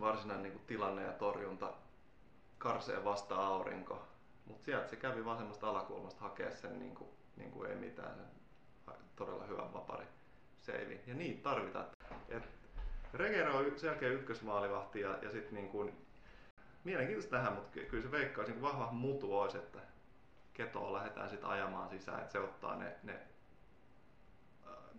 [0.00, 1.72] varsinainen niin kuin tilanne ja torjunta
[2.58, 4.06] karsee vasta aurinko,
[4.46, 8.26] mutta sieltä se kävi vasemmasta alakulmasta hakea sen niin kuin, niin kuin ei mitään, sen
[9.16, 10.06] todella hyvän vapari
[10.62, 11.00] seivin.
[11.06, 11.86] Ja niitä tarvitaan.
[12.28, 12.42] Et
[13.14, 16.05] Regero on selkeä ykkösmaalivahti ja, ja sitten niin kuin,
[16.86, 19.78] mielenkiintoista tähän, mutta ky- kyllä se veikkaisi niin vahva mutu olisi, että
[20.52, 23.20] ketoa lähdetään sitten ajamaan sisään, että se ottaa ne, ne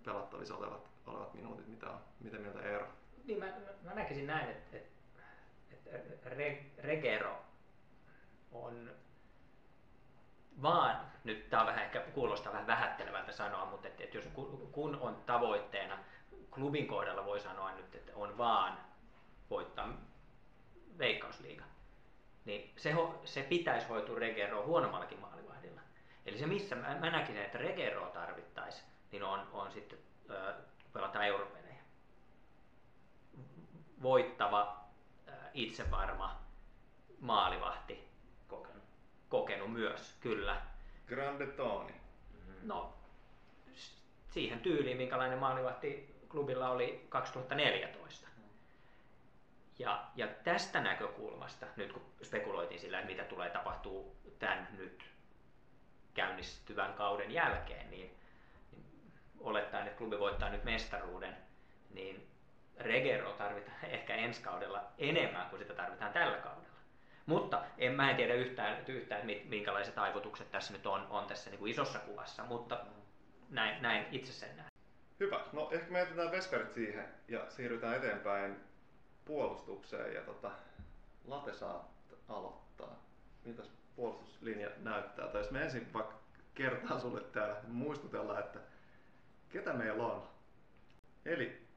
[0.06, 2.00] pelattavissa olevat, olevat minuutit, mitä on.
[2.20, 2.88] Mitä mieltä Eero?
[3.26, 3.46] Niin mä,
[3.84, 4.78] mä, näkisin näin, että,
[5.72, 7.42] että, että Re, Regero
[8.52, 8.92] on
[10.62, 14.96] vaan, nyt tämä vähän ehkä kuulostaa vähän vähättelevältä sanoa, mutta että, että jos ku- kun
[14.96, 15.98] on tavoitteena,
[16.52, 18.78] klubin kohdalla voi sanoa nyt, että on vaan
[19.50, 19.87] voittaa
[22.48, 25.82] niin se, se pitäisi hoitua Regeroa huonommallakin maalivahdilla.
[26.26, 30.54] Eli se missä mä, mä näkisin, että Regeroa tarvittaisiin, niin on, on sitten ö,
[30.94, 31.68] pelataan europelejä
[34.02, 34.78] voittava,
[35.28, 36.42] ää, itsevarma
[37.20, 38.08] maalivahti,
[38.48, 38.84] Kokenut.
[39.30, 40.62] kokenut myös, kyllä.
[41.08, 41.94] Grande Toni.
[42.64, 42.94] No,
[43.76, 48.28] s- siihen tyyliin, minkälainen maalivahti klubilla oli 2014.
[49.80, 55.04] Ja, ja tästä näkökulmasta, nyt kun spekuloitiin sillä, että mitä tulee tapahtuu tämän nyt
[56.14, 58.18] käynnistyvän kauden jälkeen, niin,
[58.72, 61.38] niin olettaen, että klubi voittaa nyt mestaruuden,
[61.90, 62.28] niin
[62.78, 66.68] Regero tarvitaan ehkä ensi kaudella enemmän kuin sitä tarvitaan tällä kaudella.
[67.26, 71.60] Mutta en mä en tiedä yhtään, yhtään minkälaiset aivotukset tässä nyt on, on tässä niin
[71.60, 72.86] kuin isossa kuvassa, mutta
[73.50, 74.72] näin, näin itse sen näen.
[75.20, 75.40] Hyvä.
[75.54, 78.67] No ehkä me jätetään veskarit siihen ja siirrytään eteenpäin
[79.28, 80.52] puolustukseen ja tota,
[81.28, 81.92] Late saa
[82.28, 83.04] aloittaa.
[83.46, 85.28] Miltäs puolustuslinja näyttää?
[85.28, 86.16] Tai jos me ensin vaikka
[86.56, 88.60] kertaan sulle täällä, muistutellaan, että
[89.50, 90.24] ketä meillä on.
[91.26, 91.68] Eli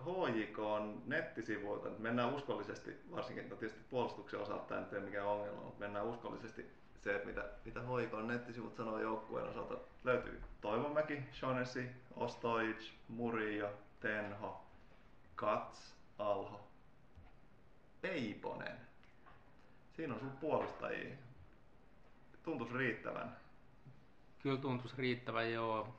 [0.00, 5.26] HJK on nettisivuilta, nyt mennään uskollisesti, varsinkin no tietysti puolustuksen osalta tämä nyt ole mikään
[5.26, 6.70] ongelma, mutta mennään uskollisesti
[7.02, 9.74] se, että mitä, mitä HJK on nettisivut sanoo joukkueen osalta.
[10.04, 13.70] Löytyy Toivomäki, Shonesi, Ostojic, Murillo,
[14.00, 14.64] Tenho,
[15.34, 16.69] Kats, Alho,
[18.00, 18.80] Peiponen.
[19.96, 21.16] Siinä on sun puolustajia.
[22.42, 23.36] Tuntuisi riittävän.
[24.42, 25.94] Kyllä tuntuisi riittävän joo.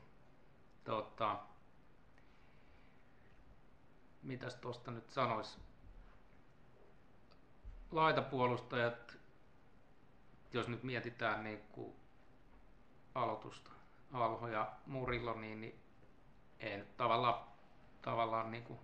[0.83, 1.39] Tota,
[4.23, 5.57] mitäs tosta nyt sanois?
[7.91, 9.17] Laitapuolustajat,
[10.53, 11.93] jos nyt mietitään niin kuin
[13.15, 13.71] aloitusta,
[14.13, 15.79] Alho ja Murillo, niin, niin
[16.59, 17.43] ei nyt tavallaan,
[18.01, 18.79] tavallaan niin kuin,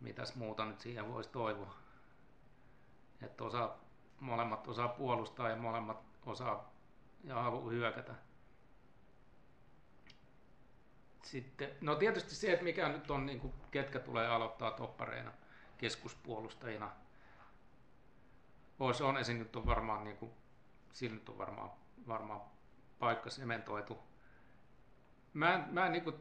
[0.00, 1.74] mitäs muuta nyt siihen voisi toivoa.
[3.22, 3.78] Että osaa,
[4.20, 6.72] molemmat osaa puolustaa ja molemmat osaa
[7.24, 8.14] ja haluaa hyökätä.
[11.22, 15.32] Sitten, no tietysti se, että mikä nyt on, niin kuin, ketkä tulee aloittaa toppareina
[15.78, 16.90] keskuspuolustajina.
[18.78, 20.32] Ois on esin nyt on varmaan niin kuin,
[20.92, 21.70] sillä nyt on varmaan,
[22.08, 22.40] varmaan
[22.98, 23.98] paikka sementoitu.
[25.32, 26.12] Mä en, mä en niinku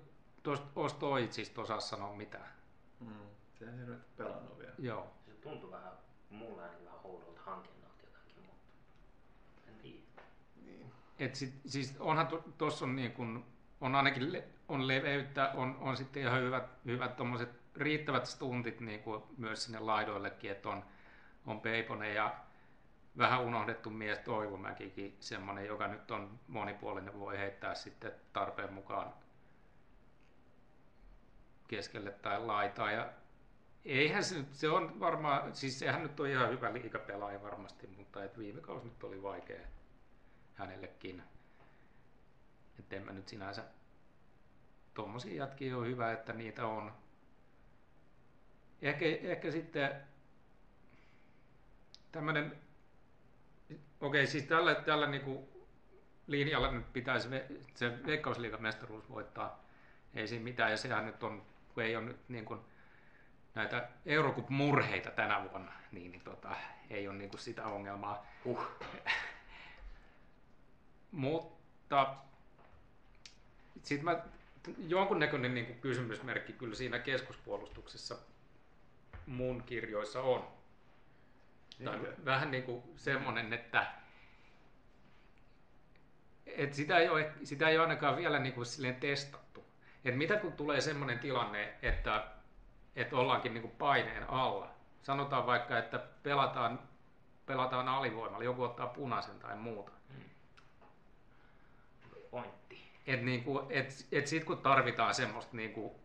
[0.44, 2.54] tuosta Ostoitsista osaa sanoa mitään.
[3.00, 3.35] Mm.
[3.66, 4.74] Se ei nyt pelannut vielä.
[4.80, 5.14] Joo.
[5.26, 5.92] Se tuntui vähän,
[6.30, 8.62] mulle ainakin vähän oudolta hankinnalta jotakin, mutta
[9.68, 9.98] en tiedä.
[10.66, 10.92] Niin.
[11.20, 13.46] Et sit, siis onhan tuossa on, niin kun,
[13.82, 19.04] on ainakin le, on leveyttä, on, on sitten ihan hyvät, hyvät tommoset riittävät stuntit niin
[19.04, 20.86] kuin myös sinne laidoillekin, että on,
[21.46, 22.36] on Peiponen ja
[23.18, 29.14] vähän unohdettu mies Toivomäkikin, semmoinen, joka nyt on monipuolinen, voi heittää sitten tarpeen mukaan
[31.68, 32.92] keskelle tai laitaa.
[32.92, 33.10] Ja
[33.86, 38.38] eihän se, se on varmaan, siis sehän nyt on ihan hyvä liikapelaaja varmasti, mutta et
[38.38, 39.68] viime kausi nyt oli vaikea
[40.54, 41.24] hänellekin.
[42.80, 43.64] Että en mä nyt sinänsä,
[44.94, 46.92] tommosia jätkiä on hyvä, että niitä on.
[48.82, 50.02] Ehkä, ehkä sitten
[52.12, 52.58] tämmönen,
[54.02, 55.50] okei siis tällä, tällä niinku
[56.28, 57.30] linjalla nyt pitäisi
[57.76, 59.66] se veikkausliigamestaruus voittaa.
[60.14, 62.60] Ei siinä mitään, ja sehän nyt on, kun ei ole nyt niin kuin
[63.56, 66.56] näitä Eurocup-murheita tänä vuonna, niin, niin tota,
[66.90, 68.26] ei ole niin kuin sitä ongelmaa.
[68.46, 68.68] Huh.
[71.12, 72.16] Mutta
[73.84, 74.24] sitten mä,
[74.88, 78.18] jonkunnäköinen niin kuin kysymysmerkki kyllä siinä keskuspuolustuksessa
[79.28, 80.48] mun kirjoissa on.
[81.86, 83.86] Tai vähän niin kuin semmoinen, että
[86.46, 89.66] et sitä, ei ole, sitä ei ole ainakaan vielä niin kuin silleen testattu.
[90.06, 92.28] Et mitä kun tulee semmoinen tilanne, että,
[92.96, 94.68] että ollaankin niin kuin paineen alla.
[95.04, 96.80] Sanotaan vaikka, että pelataan,
[97.46, 99.92] pelataan alivoimalla, joku ottaa punaisen tai muuta.
[102.32, 102.92] Pointti.
[103.08, 106.00] Et niinku, et, et sit kun tarvitaan semmoista niinku,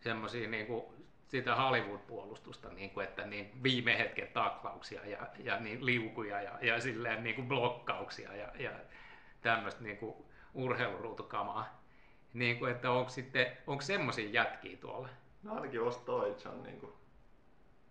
[0.00, 0.94] semmosia niinku,
[1.28, 7.24] sitä Hollywood-puolustusta, niinku, että niin viime hetken taklauksia ja, ja niin liukuja ja, ja silleen
[7.24, 8.70] niinku blokkauksia ja, ja
[9.42, 11.82] tämmöistä niinku urheiluruutukamaa.
[12.32, 15.08] Niinku, että onko sitten, onko semmosia jätkiä tuolla?
[15.46, 16.92] No ainakin Ostoich on niinku,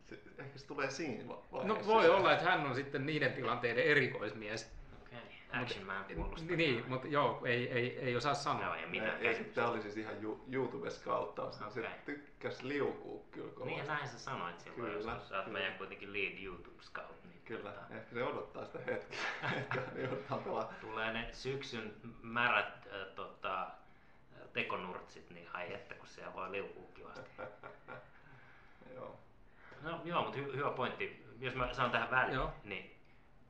[0.10, 1.82] se, ehkä se tulee siinä va- vaiheessa.
[1.82, 4.72] No voi olla, että hän on sitten niiden tilanteiden erikoismies.
[5.04, 5.62] Okei, okay.
[5.62, 6.56] Action Man puolustaa.
[6.58, 8.64] Niin, mutta joo, ei, ei, ei osaa sanoa.
[8.66, 11.56] Joo, ei mitään Ei, ei, tämä oli siis ihan Ju- YouTubes-kauttaus.
[11.62, 11.72] Okay.
[11.72, 13.76] Se tykkäs liukuu kyllä kovasti.
[13.76, 17.24] Niin, näin sä sanoit silloin, Kyllä, jos sä oot meidän kuitenkin lead YouTube scout.
[17.24, 19.20] Niin Kyllä, tota, ehkä se odottaa sitä hetkeä,
[20.04, 20.74] joudutaan pelaa.
[20.82, 23.68] tulee ne syksyn märät äh, tota,
[24.56, 27.30] tekonurtsit, niin ai että kun siellä voi liukua kivasti.
[28.96, 29.20] Joo.
[29.82, 31.26] No joo, mutta hy- hyvä pointti.
[31.40, 32.54] Jos mä sanon tähän väliin, Joo.
[32.64, 32.96] niin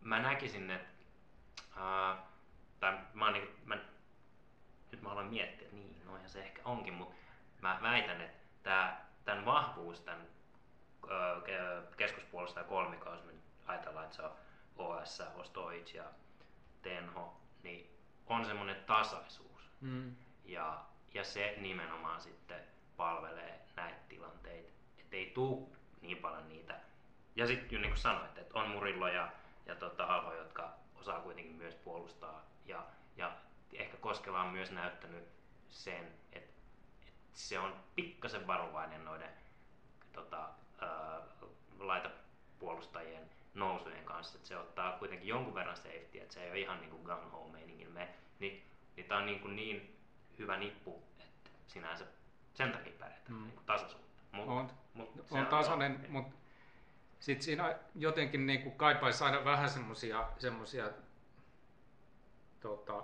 [0.01, 0.87] mä näkisin, että
[1.75, 2.17] uh,
[2.79, 3.77] tai mä, oon niinku, mä,
[4.91, 7.15] nyt mä aloin miettiä, että niin, noihan se ehkä onkin, mutta
[7.61, 10.27] mä väitän, että tää, tämän vahvuus, tämän
[11.03, 14.31] ö, ke- keskuspuolustaja kolmikko, jos me nyt ajatellaan, että se on
[14.75, 16.03] OS, Ostoic ja
[16.81, 19.69] Tenho, niin on semmoinen tasaisuus.
[19.81, 20.15] Mm.
[20.45, 22.59] Ja, ja se nimenomaan sitten
[22.97, 26.79] palvelee näitä tilanteita, että ei tuu niin paljon niitä.
[27.35, 29.31] Ja sitten niin kuin sanoit, että on Murillo ja,
[29.65, 32.45] ja tota Alho, jotka osaa kuitenkin myös puolustaa.
[32.65, 32.85] Ja,
[33.17, 33.31] ja
[33.73, 35.23] ehkä Koskela on myös näyttänyt
[35.69, 36.61] sen, että,
[37.07, 39.29] että se on pikkasen varovainen noiden
[40.13, 40.49] tota,
[40.81, 41.21] ää,
[41.79, 44.37] laitapuolustajien nousujen kanssa.
[44.37, 47.31] Että se ottaa kuitenkin jonkun verran safety, että se ei ole ihan niin kuin gun
[47.31, 48.09] home meiningin me.
[48.39, 49.95] Niin, niin tämä on niin, kuin niin
[50.39, 52.05] hyvä nippu, että sinänsä
[52.53, 53.43] sen takia pärjätään Mm.
[53.43, 54.05] niin kuin tasaisuutta.
[54.31, 56.35] Mut, On, mut on tasainen, mutta
[57.19, 60.89] sitten siinä jotenkin niin kuin kaipaisi aina vähän semmosia, semmosia
[62.59, 63.03] tota,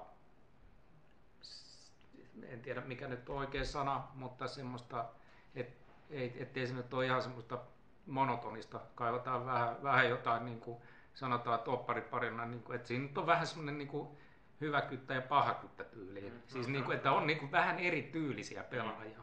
[2.44, 5.06] en tiedä mikä nyt on oikea sana, mutta semmoista,
[5.56, 5.78] et,
[6.10, 7.60] ei, ettei se nyt ole ihan semmoista
[8.06, 10.82] monotonista, kaivataan vähän, vähän jotain niin kuin
[11.14, 14.18] sanotaan toppariparina, niin kuin, että siinä nyt on vähän semmoinen niin kuin
[14.62, 16.34] hyvä kyttä ja paha kyttä tyyliin.
[16.34, 19.20] Mm, Siis no, niin kuin, että on niin kuin vähän erityylisiä pelaajia.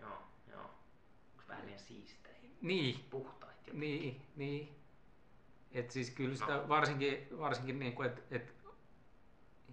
[0.00, 0.18] Joo,
[0.50, 0.62] joo.
[0.62, 2.34] Onko vähän liian siistejä?
[2.62, 3.80] Niin, Puhtaita jotenkin.
[3.80, 4.76] Niin, niin.
[5.72, 6.68] Et siis kyllä sitä No.
[6.68, 8.54] varsinkin, varsinkin niin kuin, et, et,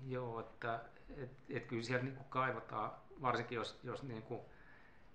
[0.07, 0.79] joo, että
[1.17, 4.41] et, et kyllä siellä niin kuin kaivataan, varsinkin jos, jos niin kuin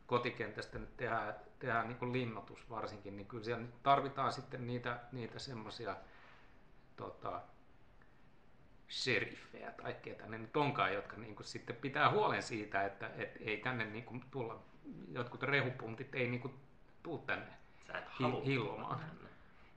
[0.06, 5.38] kotikentästä nyt tehdään, tehdään niin kuin linnoitus varsinkin, niin kyllä siellä tarvitaan sitten niitä, niitä
[5.38, 5.96] semmoisia
[6.96, 7.40] tota,
[8.92, 13.36] sheriffejä tai ketä ne nyt onkaan, jotka niin kuin sitten pitää huolen siitä, että et
[13.40, 14.62] ei tänne niin kuin tulla,
[15.12, 16.54] jotkut rehupuntit ei niin kuin
[17.02, 17.52] tuu tänne
[17.86, 18.98] Sä et Hi- hillomaan.
[19.00, 19.30] tänne.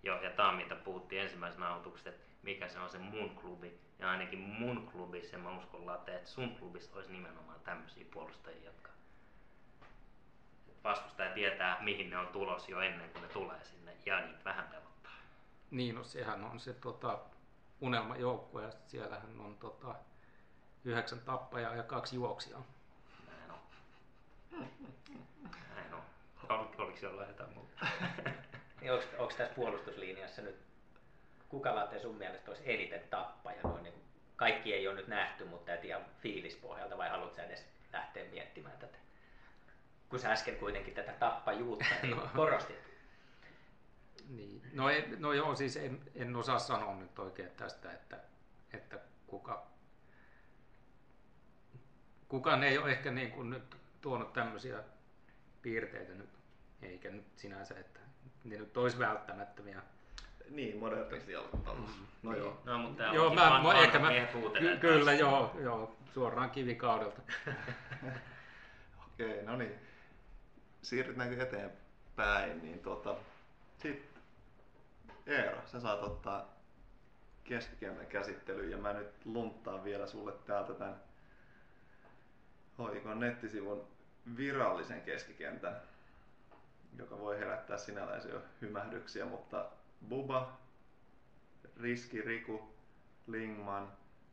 [0.04, 3.80] Joo, ja tämä mitä puhuttiin ensimmäisen nauhoituksessa, että mikä se on se mun klubi.
[3.99, 8.89] Ja ainakin mun klubissa, mä uskon Late, että sun klubissa olisi nimenomaan tämmöisiä puolustajia, jotka
[10.84, 14.67] vastustaja tietää, mihin ne on tulos jo ennen kuin ne tulee sinne, ja niitä vähän
[14.67, 15.12] pelottaa.
[15.71, 17.19] Niin, no sehän on se tota,
[17.81, 19.95] unelmajoukkue ja siellähän on tota,
[20.85, 22.63] yhdeksän tappajaa ja kaksi juoksijaa.
[23.27, 23.59] Näin on.
[25.75, 26.01] Näin on.
[26.49, 27.71] Ol, oliko jollain jotain muuta?
[28.81, 30.55] Niin onko, onko tässä puolustuslinjassa nyt,
[31.49, 33.61] kuka Latte sun mielestä olisi eniten tappaja?
[33.63, 33.93] Noin niin
[34.35, 38.97] kaikki ei ole nyt nähty, mutta et ihan fiilispohjalta vai haluatko edes lähteä miettimään tätä?
[40.09, 42.29] Kun sä äsken kuitenkin tätä tappajuutta niin No.
[42.35, 42.94] korostit.
[44.29, 44.61] Niin.
[44.73, 48.17] No, ei, no joo, siis en, en osaa sanoa nyt oikein tästä, että,
[48.73, 49.67] että kuka,
[52.27, 54.83] kukaan ei ole ehkä niin kuin nyt tuonut tämmöisiä
[55.61, 56.29] piirteitä nyt,
[56.81, 57.99] eikä nyt sinänsä, että
[58.43, 59.81] ne nyt olisi välttämättömiä.
[60.49, 61.97] Niin, moderniksi jalkapallossa.
[62.23, 62.43] No Niin.
[62.43, 62.61] joo.
[62.65, 64.09] No, mutta Joo, mä, mä, ehkä mä,
[64.59, 67.21] ky, kyllä joo, joo, suoraan kivikaudelta.
[69.07, 69.71] Okei, no niin.
[70.81, 73.15] Siirrytäänkö eteenpäin, niin tota,
[73.77, 74.14] sitten
[75.25, 76.55] Eero, sä saat ottaa
[77.43, 80.95] keskikentän käsittelyyn ja mä nyt lunttaan vielä sulle täältä tämän
[82.77, 83.88] hoikon nettisivun
[84.38, 85.81] virallisen keskikentän,
[86.97, 89.65] joka voi herättää sinällään jo hymähdyksiä, mutta
[90.09, 90.57] Buba,
[91.81, 92.75] Riski, Riku,
[93.27, 93.91] Lingman,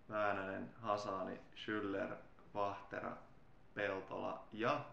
[0.09, 2.14] Väänänen, Hasani, Schüller,
[2.55, 3.16] Vahtera,
[3.74, 4.85] Peltola ja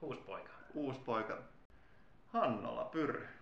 [0.00, 0.50] Uusi poika.
[0.74, 1.38] uusi poika
[2.26, 3.35] Hannola Pyrry.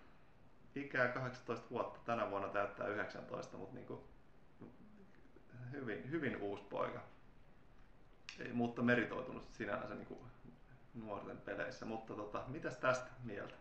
[0.75, 4.07] Ikää 18 vuotta, tänä vuonna täyttää 19, mutta niinku
[5.71, 6.99] hyvin, hyvin uusi poika.
[8.39, 10.25] Ei, mutta meritoitunut sinänsä niinku
[10.93, 11.85] nuorten peleissä.
[11.85, 13.53] Mutta tota, mitäs tästä mieltä?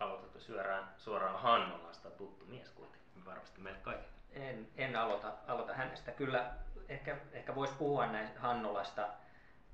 [0.00, 4.08] Aloitettu suoraan, suoraan Hannolasta, tuttu mies kuitenkin, varmasti meille kaikille.
[4.30, 6.12] En, en aloita, aloita hänestä.
[6.12, 6.54] Kyllä
[6.88, 9.08] ehkä, ehkä voisi puhua näin Hannolasta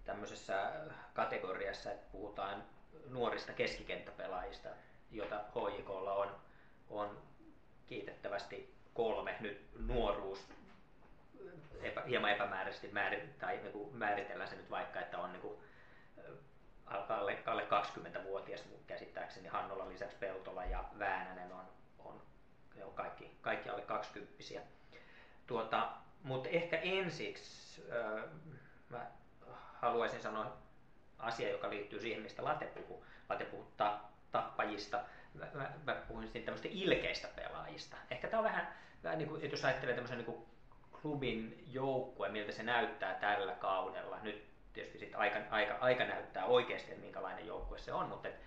[0.05, 0.73] tämmöisessä
[1.15, 2.65] kategoriassa, että puhutaan
[3.09, 4.69] nuorista keskikenttäpelaajista,
[5.11, 6.37] jota HJKlla on,
[6.91, 7.23] on
[7.87, 9.37] kiitettävästi kolme.
[9.41, 10.49] Nyt nuoruus
[11.83, 12.91] epä, hieman epämääräisesti
[13.39, 15.59] tai niin kuin määritellään se nyt vaikka, että on niin kuin,
[16.87, 17.67] alle, alle
[17.99, 21.65] 20-vuotias mun käsittääkseni Hannolan lisäksi Peltola ja Väänänen on,
[21.99, 22.23] on
[22.85, 24.33] on kaikki, kaikki alle 20
[25.47, 28.25] tuota, Mutta ehkä ensiksi äh,
[28.89, 29.07] mä
[29.75, 30.57] haluaisin sanoa
[31.19, 33.05] asia, joka liittyy siihen, mistä Late puhuu.
[33.29, 34.01] Late puhuu ta-
[34.33, 35.01] tappajista.
[35.35, 37.97] Mä, mä, mä puhuin sitten tämmöistä ilkeistä pelaajista.
[38.11, 40.47] Ehkä tämä on vähän, vähän niin kuin, jos ajattelee tämmöisen niin kuin
[41.03, 44.19] klubin joukkue, miltä se näyttää tällä kaudella.
[44.23, 48.41] Nyt tietysti sit aika, aika, aika näyttää oikeasti, että minkälainen joukkue se on, mutta et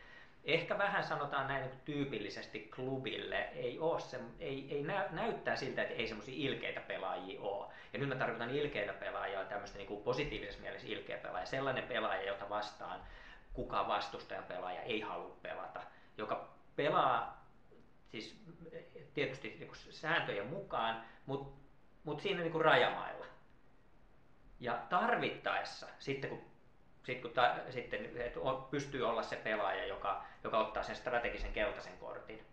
[0.43, 5.82] ehkä vähän sanotaan näin niin tyypillisesti klubille, ei, ole se, ei, ei nä, näyttää siltä,
[5.82, 7.74] että ei semmoisia ilkeitä pelaajia ole.
[7.93, 12.28] Ja nyt mä tarkoitan ilkeitä pelaajia, tämmöistä niin kuin positiivisessa mielessä ilkeä pelaaja, sellainen pelaaja,
[12.28, 13.00] jota vastaan
[13.54, 15.82] kukaan vastustajan pelaaja ei halua pelata,
[16.17, 17.44] joka pelaa
[18.12, 18.44] siis
[19.14, 21.60] tietysti niin kuin sääntöjen mukaan, mutta
[22.04, 23.26] mut siinä niin kuin rajamailla.
[24.60, 26.42] Ja tarvittaessa, sitten kun,
[27.04, 28.34] sit kun ta, sitten, et
[28.72, 32.46] pystyy olla se pelaaja, joka, joka ottaa sen strategisen keltaisen kortin,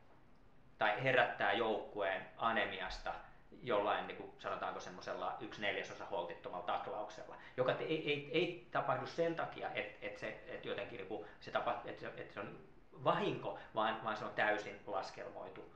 [0.78, 3.14] tai herättää joukkueen anemiasta
[3.62, 9.34] jollain, niin kuin sanotaanko semmoisella yksi neljäsosa holtittomalla taklauksella, joka ei, ei, ei tapahdu sen
[9.34, 12.58] takia, että et se, et jotenkin niin kuin se, tapa, että se, et se on
[13.04, 15.74] vahinko, vaan, vaan se on täysin laskelmoitu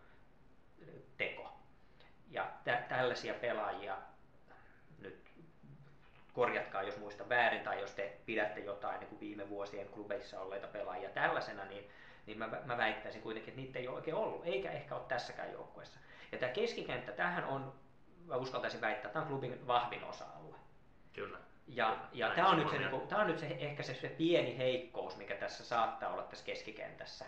[1.17, 1.53] teko.
[2.31, 3.99] Ja tä, tällaisia pelaajia
[4.99, 5.31] nyt
[6.33, 10.67] korjatkaa, jos muista väärin, tai jos te pidätte jotain niin kuin viime vuosien klubeissa olleita
[10.67, 11.89] pelaajia tällaisena, niin,
[12.27, 15.53] niin mä, mä väittäisin kuitenkin, että niitä ei ole oikein ollut, eikä ehkä ole tässäkään
[15.53, 16.01] joukkueessa.
[16.33, 17.75] Ja tämä keskikenttä, tähän on,
[18.27, 20.57] mä uskaltaisin väittää, tämä on klubin vahvin osa-alue.
[21.13, 21.39] Kyllä.
[21.67, 24.59] Ja, ja tämä on, nyt se, on, niinku, on nyt se, ehkä se, se pieni
[24.59, 27.25] heikkous, mikä tässä saattaa olla tässä keskikentässä.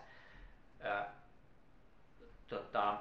[0.84, 1.04] Ö,
[2.48, 2.98] tota,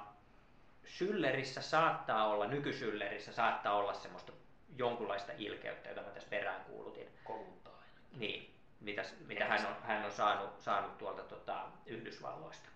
[0.86, 4.32] Schüllerissä saattaa olla, nykysyllerissä saattaa olla semmoista
[4.76, 7.08] jonkunlaista ilkeyttä, jota mä tässä peräänkuulutin.
[7.24, 8.18] Kouluttaa aina.
[8.18, 12.68] Niin, mitä, mitä hän on, hän on saanut, saanut tuolta tota, Yhdysvalloista.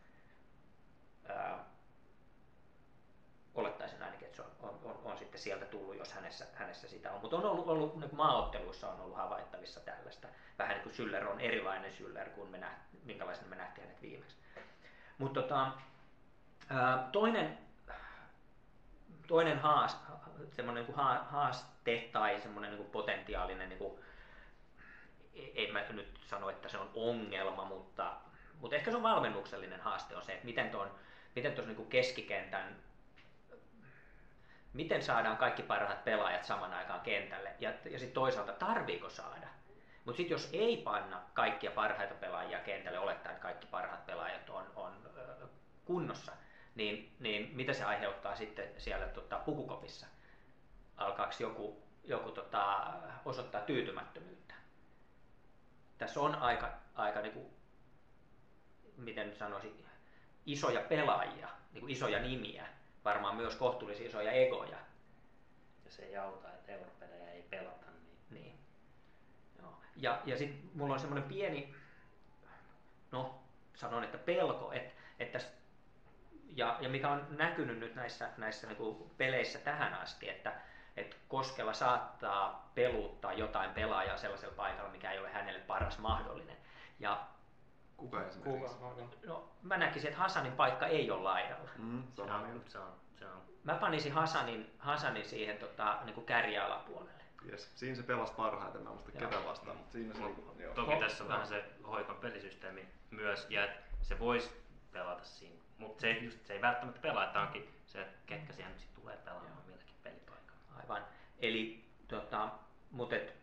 [1.29, 1.65] Ää,
[3.55, 7.13] olettaisin ainakin, että se on, on, on, on sitten sieltä tullut, jos hänessä, hänessä sitä
[7.13, 7.21] on.
[7.21, 10.29] Mutta on ollut, ollut niin maaotteluissa on ollut havaittavissa tällaista.
[10.59, 14.37] Vähän niin kuin Schüller on erilainen Schüller kuin me näht, minkälaisena me nähtiin hänet viimeksi.
[15.19, 15.73] Mutta tota,
[17.13, 17.59] toinen,
[19.27, 19.96] toinen haas,
[20.53, 24.01] semmoinen niin haaste tai semmoinen niin potentiaalinen, niin kuin,
[25.35, 28.13] ei mä nyt sano, että se on ongelma, mutta,
[28.61, 30.90] mutta ehkä se on valmennuksellinen haaste on se, että miten tuon
[31.37, 32.77] miten tuossa niin keskikentän,
[34.73, 39.46] miten saadaan kaikki parhaat pelaajat saman aikaan kentälle ja, ja sitten toisaalta tarviiko saada.
[40.04, 44.64] Mutta sitten jos ei panna kaikkia parhaita pelaajia kentälle, olettaa, että kaikki parhaat pelaajat on,
[44.77, 44.92] on
[45.85, 46.33] kunnossa,
[46.75, 50.06] niin, niin mitä se aiheuttaa sitten siellä tota, pukukopissa?
[51.00, 52.92] alkaako joku, joku tota,
[53.25, 54.54] osoittaa tyytymättömyyttä.
[55.98, 57.46] Tässä on aika, aika niin kuin,
[58.96, 59.87] miten sanoisin,
[60.46, 62.66] isoja pelaajia, niin kuin isoja nimiä,
[63.05, 64.79] varmaan myös kohtuullisia isoja egoja.
[65.85, 67.87] Ja se ei auta, että europelejä ei pelata.
[67.90, 68.42] Niin.
[68.42, 68.59] Niin.
[69.59, 69.75] Joo.
[69.96, 71.75] Ja, ja sitten mulla on semmoinen pieni,
[73.11, 73.42] no
[73.75, 75.38] sanon, että pelko, että, että
[76.57, 80.53] ja, ja mikä on näkynyt nyt näissä, näissä niinku peleissä tähän asti, että,
[80.96, 86.57] että Koskela saattaa peluuttaa jotain pelaajaa sellaisella paikalla, mikä ei ole hänelle paras mahdollinen.
[86.98, 87.27] Ja
[88.01, 88.77] Kuka esimerkiksi?
[88.77, 88.94] Kuka?
[89.27, 91.71] no, mä näkisin, että Hasanin paikka ei ole laidalla.
[91.79, 92.71] Mm, Se on, mieltä.
[92.71, 93.42] se on, se on.
[93.65, 97.21] Mä panisin Hasanin, Hasanin siihen tota, niin kärjialapuolelle.
[97.48, 97.73] Yes.
[97.75, 100.75] Siinä se pelasi parhaiten, mä en muista ketä vastaan, mutta siinä se Mut oli, joo.
[100.75, 103.69] Toki Ko- tässä on vähän se hoikon pelisysteemi myös, ja
[104.03, 104.51] se voisi
[104.92, 105.61] pelata siinä.
[105.79, 108.94] Mutta se, just, se ei välttämättä pelaa, että onkin se, että ketkä siihen nyt sit
[108.94, 109.63] tulee pelaamaan Joo.
[109.67, 110.61] milläkin pelipaikalla.
[110.77, 111.05] Aivan.
[111.38, 112.48] Eli, tota,
[112.90, 113.35] mutta et,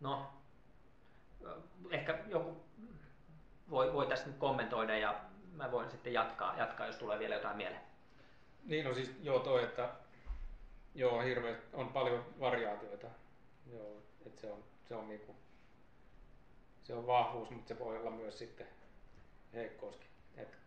[0.00, 0.32] no,
[1.90, 2.65] ehkä joku
[3.70, 5.20] voi, voi tästä nyt kommentoida ja
[5.52, 7.82] mä voin sitten jatkaa, jatkaa jos tulee vielä jotain mieleen.
[8.64, 9.90] Niin no siis joo toi, että
[10.94, 13.06] joo hirveä, on paljon variaatioita.
[13.72, 15.36] Joo, että se on, se on niinku,
[16.82, 18.66] se on vahvuus, mutta se voi olla myös sitten
[19.54, 20.08] heikkouskin.
[20.36, 20.58] Et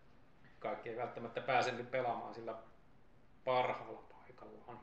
[0.60, 2.56] kaikki ei välttämättä pääse nyt pelaamaan sillä
[3.46, 4.80] parhaalla paikallaan.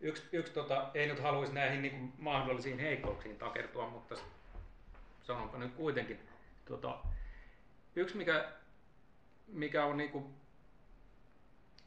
[0.00, 4.14] Yksi, yksi tota, ei nyt haluaisi näihin niinku mahdollisiin heikkouksiin takertua, mutta
[5.22, 6.28] sanonpa nyt kuitenkin.
[6.64, 6.98] Tota,
[7.96, 8.52] yksi mikä,
[9.46, 10.30] mikä on niinku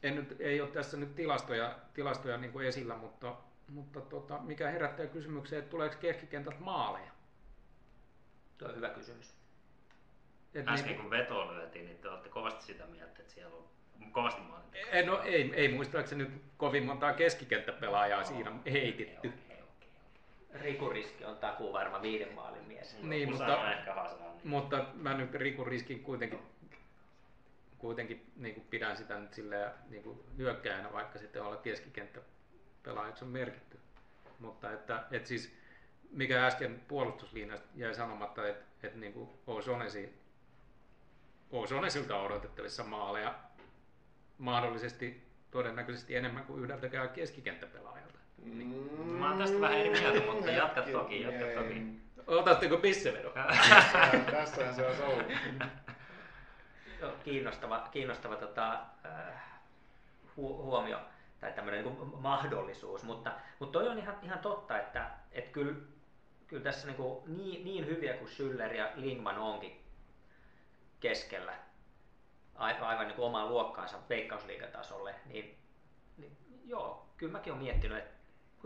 [0.02, 3.36] en nyt, ei ole tässä nyt tilastoja, tilastoja niin kuin esillä, mutta,
[3.68, 7.10] mutta tota, mikä herättää kysymykseen, että tuleeko keskikentältä maaleja?
[8.58, 9.34] Tuo on hyvä kysymys.
[10.54, 14.12] Et Äsken niin, kun veto lyötiin, niin te olette kovasti sitä mieltä, että siellä on
[14.12, 14.66] kovasti maalin.
[14.92, 19.28] ei, no, ei, ei muistaakseni nyt kovin montaa keskikenttäpelaajaa siinä heitetty.
[19.28, 19.45] Okei, okei, okei.
[20.60, 23.02] Riku Riski on takuu varma viiden maalin mies.
[23.02, 26.38] Niin, mutta- ehkä Hasan, niin Mutta mä nyt Rikun riskin kuitenkin,
[27.78, 33.30] kuitenkin niin kuin pidän sitä nyt silleen, niin kuin hyökkäjänä, vaikka sitten olla keskikenttäpelaajaksi on
[33.30, 33.78] merkitty.
[34.38, 35.56] Mutta että, että siis
[36.10, 40.08] mikä äsken puolustuslinjasta jäi sanomatta, että, että niin kuin O'Shaughnessy,
[41.52, 43.34] O'Shaughnessilta on odotettavissa maaleja
[44.38, 48.05] mahdollisesti todennäköisesti enemmän kuin yhdeltäkään keskikenttäpelaajalta.
[48.52, 48.74] Mm,
[49.06, 51.82] Mä oon tästä vähän eri mieltä, mutta jatka toki, jatka toki.
[52.26, 53.32] Otatteko pissevedon?
[54.30, 55.26] Tässähän se on ollut.
[57.00, 58.72] Joo, kiinnostava, kiinnostava tota,
[59.04, 59.42] äh,
[60.36, 60.98] hu- huomio
[61.40, 65.74] tai tämmöinen niin mahdollisuus, mutta, mutta toi on ihan, ihan totta, että, että kyllä,
[66.46, 69.80] kyllä tässä niin, kuin niin, niin hyviä kuin Schüller ja Lingman onkin
[71.00, 71.54] keskellä
[72.54, 75.58] aivan, aivan niin kuin omaan luokkaansa veikkausliigatasolle, niin,
[76.16, 76.36] niin
[76.66, 78.15] joo, kyllä mäkin olen miettinyt, että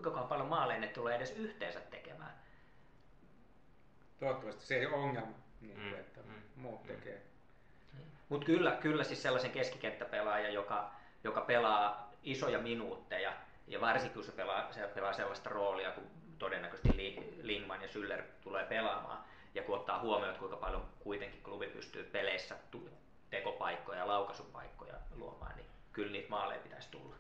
[0.03, 2.33] kuinka paljon maaleja ne tulee edes yhteensä tekemään.
[4.21, 6.87] Toivottavasti se ei ole ongelma, niin, Mm, että mm, muut mm.
[6.89, 7.23] tekee.
[8.29, 10.91] Mutta kyllä, kyllä siis sellaisen keskikenttäpelaaja, joka,
[11.25, 13.33] joka pelaa isoja minuutteja,
[13.67, 16.05] ja varsinkin kun se pelaa, se pelaa sellaista roolia, kun
[16.39, 19.25] todennäköisesti Li- Lindman ja Süller tulee pelaamaan,
[19.55, 22.57] ja kun ottaa huomioon, että kuinka paljon kuitenkin klubi pystyy peleissä
[23.31, 27.17] tekopaikkoja ja laukaisupaikkoja luomaan, niin kyllä niitä maaleja pitäisi tulla.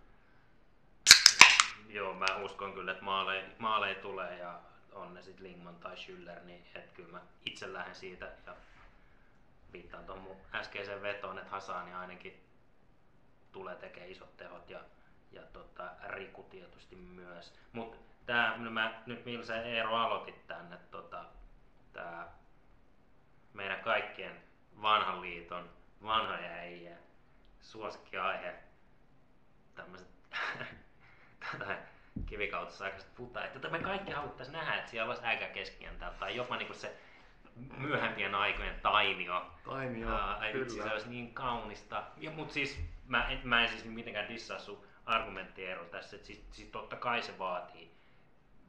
[1.93, 4.61] Joo, mä uskon kyllä, että maaleja, maaleja tulee ja
[4.93, 8.57] on ne sitten Lingman tai Schüller, niin että kyllä mä itse lähden siitä ja
[9.73, 12.45] viittaan tuohon mun äskeiseen vetoon, että Hasani ainakin
[13.53, 14.81] tulee tekemään isot tehot ja,
[15.33, 17.55] ja tota, Riku tietysti myös.
[17.73, 21.25] Mutta tää, no mä, nyt millä sä Eero aloitit tänne, tota,
[21.93, 22.33] tää
[23.55, 24.43] meidän kaikkien
[24.83, 25.71] vanhan liiton
[26.03, 26.97] vanhoja äijä
[27.61, 28.55] suosikkiaihe,
[29.75, 30.09] tämmöiset
[31.53, 31.79] tätä
[32.27, 36.57] kivikautossa aikaisemmin puhutaan, että me kaikki haluttaisiin nähdä, että siellä olisi äkä keskikentällä tai jopa
[36.57, 36.97] niinku se
[37.77, 39.51] myöhempien aikojen tainio.
[39.65, 40.93] Tainio, Aa, ai vitsi, se kyllä.
[40.93, 42.03] olisi niin kaunista.
[42.17, 46.45] Ja, mutta siis mä en, mä en siis mitenkään dissaa sun argumenttiero tässä, että siis,
[46.51, 47.91] siis totta kai se vaatii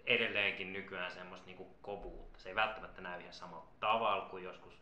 [0.05, 2.39] edelleenkin nykyään semmoista niinku kovuutta.
[2.39, 4.81] Se ei välttämättä näy ihan samalla tavalla kuin joskus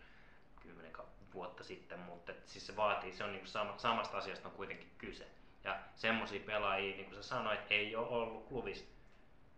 [0.62, 4.48] kymmenen ka- vuotta sitten, mutta et siis se vaatii, se on niinku sama, samasta asiasta
[4.48, 5.28] on kuitenkin kyse.
[5.64, 8.86] Ja semmoisia pelaajia, niin kuin sä sanoit, ei ole ollut klubissa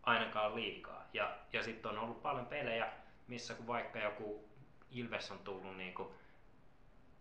[0.03, 1.03] ainakaan liikaa.
[1.13, 2.91] Ja, ja sitten on ollut paljon pelejä,
[3.27, 4.49] missä kun vaikka joku
[4.91, 6.09] Ilves on tullut niin kuin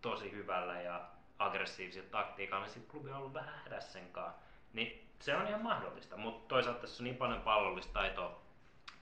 [0.01, 1.01] tosi hyvällä ja
[1.39, 4.41] aggressiivisella taktiikalla, niin sitten klubi on ollut vähän hädässä sen kanssa.
[4.73, 8.41] Niin se on ihan mahdollista, mutta toisaalta tässä on niin paljon pallollista taitoa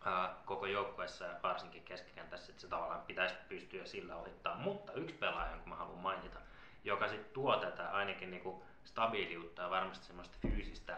[0.05, 4.55] ää, koko joukkueessa ja varsinkin keskikentässä, että se tavallaan pitäisi pystyä sillä ohittaa.
[4.55, 6.39] Mutta yksi pelaaja, jonka mä haluan mainita,
[6.83, 10.97] joka sitten tuo tätä ainakin niinku stabiiliutta ja varmasti semmoista fyysistä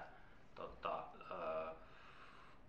[0.56, 1.74] tota, ää,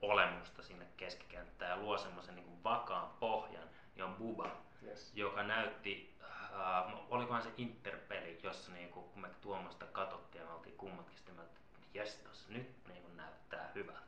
[0.03, 4.51] olemusta sinne keskikenttään ja luo semmoisen niin vakaan pohjan, niin on Buba,
[4.87, 5.11] Yes.
[5.15, 10.55] joka näytti, äh, olikohan se Interpeli, jossa niin kuin, kun me Tuomasta katsottiin ja me
[10.55, 14.03] oltiin kummatkin sitä mieltä, että jes, tossa nyt niin kuin näyttää hyvältä.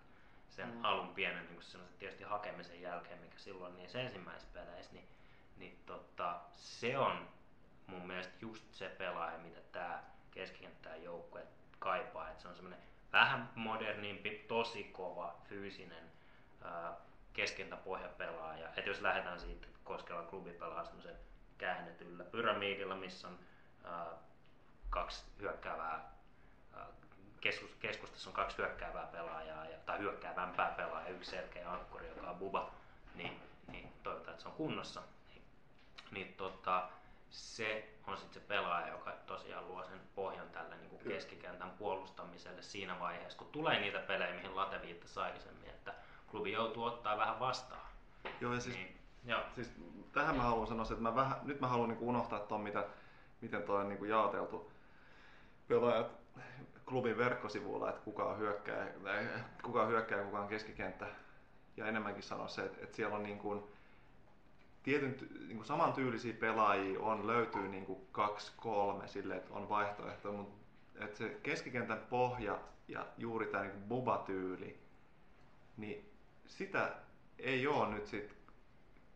[0.50, 0.84] Sen Mm.
[0.84, 5.08] alun pienen niin semmoisen tietysti hakemisen jälkeen, mikä silloin niissä ensimmäisissä peleissä, niin,
[5.56, 7.28] niin tota, se on
[7.86, 10.02] mun mielestä just se pelaaja, mitä tämä
[10.34, 11.42] keskikenttään joukkue
[11.78, 12.30] kaipaa.
[12.30, 12.82] Et se on semmoinen
[13.12, 16.10] vähän modernimpi, tosi kova, fyysinen
[17.32, 18.68] keskentäpohjapelaaja.
[18.76, 21.16] Et jos lähdetään siitä, että Koskela klubi pelaa semmoisen
[21.58, 23.38] käännetyllä pyramidilla, missä on
[23.84, 24.06] ää,
[24.90, 26.12] kaksi hyökkäävää
[26.74, 26.86] ää,
[27.40, 32.30] keskus, keskustassa on kaksi hyökkäävää pelaajaa ja, tai hyökkäävämpää pelaajaa ja yksi selkeä ankkuri, joka
[32.30, 32.70] on Buba,
[33.14, 35.02] niin, niin toivotaan, että se on kunnossa.
[35.28, 35.42] Niin,
[36.10, 36.88] niin tota,
[37.34, 42.62] se on sitten se pelaaja, joka tosiaan luo sen pohjan tälle niin kuin keskikentän puolustamiselle
[42.62, 45.94] siinä vaiheessa, kun tulee niitä pelejä, mihin Late viittasi aikaisemmin, että
[46.30, 47.88] klubi joutuu ottaa vähän vastaan.
[48.40, 49.40] Joo, ja siis Niin, joo.
[49.54, 49.72] Siis
[50.12, 52.84] tähän mä haluan sanoa, että mä vähän, nyt mä haluan niinku unohtaa ton, mitä,
[53.40, 54.72] miten toi on niinku jaoteltu
[55.68, 56.12] pelaajat
[56.86, 58.86] klubin verkkosivuilla, että kuka on hyökkää,
[59.62, 61.06] kuka on hyökkää ja kuka on keskikenttä.
[61.76, 63.73] Ja enemmänkin sanoa se, että, että siellä on niinku
[64.84, 70.64] tietyn, ty- niinku samantyylisiä pelaajia on, löytyy niinku kaksi, kolme sille, että on vaihtoehto, mutta
[71.04, 72.58] että se keskikentän pohja
[72.88, 74.78] ja juuri tämä niinku buba-tyyli,
[75.76, 76.10] niin
[76.46, 76.92] sitä
[77.38, 78.34] ei ole nyt sit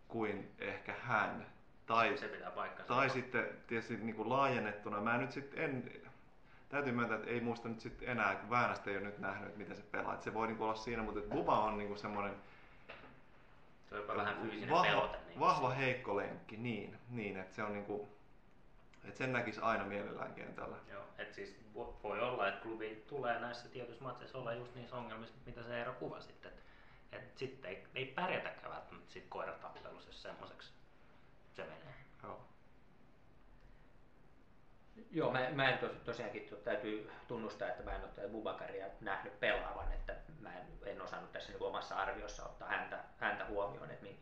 [0.08, 1.46] kuin ehkä hän.
[1.86, 2.94] Tai, Se pitää paikkansa.
[2.94, 5.00] tai sitten tietysti niin kuin laajennettuna.
[5.00, 5.92] Mä nyt sitten en,
[6.68, 9.58] täytyy myöntää, että ei muista nyt sitten enää, kun Väänästä ei ole nyt nähnyt, että
[9.58, 10.12] miten se pelaa.
[10.14, 12.34] Että se voi niin kuin olla siinä, mutta että Buba on niin kuin semmoinen
[13.88, 15.18] Se on jopa vähän fyysinen vahva, pelote.
[15.28, 18.08] Niin vahva heikko lenkki, niin, niin että se on niin kuin,
[19.04, 20.76] että sen näkisi aina mielellään kentällä.
[20.90, 24.96] Joo, et siis vo- voi olla, että klubi tulee näissä tietyissä matseissa olla just niissä
[24.96, 26.30] ongelmissa, mitä se Eero kuvasi.
[26.30, 26.48] Että
[27.12, 30.72] et sitten ei, ei pärjätäkään välttämättä sit koiratappelussa, jos semmoiseksi
[31.52, 31.94] se menee.
[32.22, 32.40] Joo.
[35.10, 39.40] Joo, mä, mä en tos, tosiaankin to, täytyy tunnustaa, että mä en ole Bubakaria nähnyt
[39.40, 43.90] pelaavan, että mä en, en osannut tässä niin omassa arviossa ottaa häntä, häntä huomioon.
[43.90, 44.18] Että mi,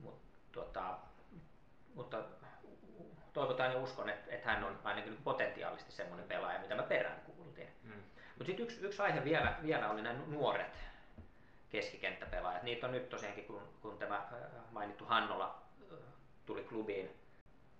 [0.00, 0.20] mut,
[0.52, 0.98] tota,
[1.94, 2.24] mutta
[3.32, 7.20] toivotaan ja uskon, että, että hän on ainakin niin potentiaalisesti semmoinen pelaaja, mitä mä perään
[7.20, 7.68] kuultiin.
[7.82, 8.02] Mm.
[8.28, 10.76] Mutta sitten yksi, yksi aihe vielä, vielä oli nämä nuoret
[11.68, 12.62] keskikenttäpelaajat.
[12.62, 14.30] Niitä on nyt tosiaankin, kun, kun tämä äh,
[14.70, 15.62] mainittu Hannola
[15.92, 15.98] äh,
[16.46, 17.10] tuli klubiin,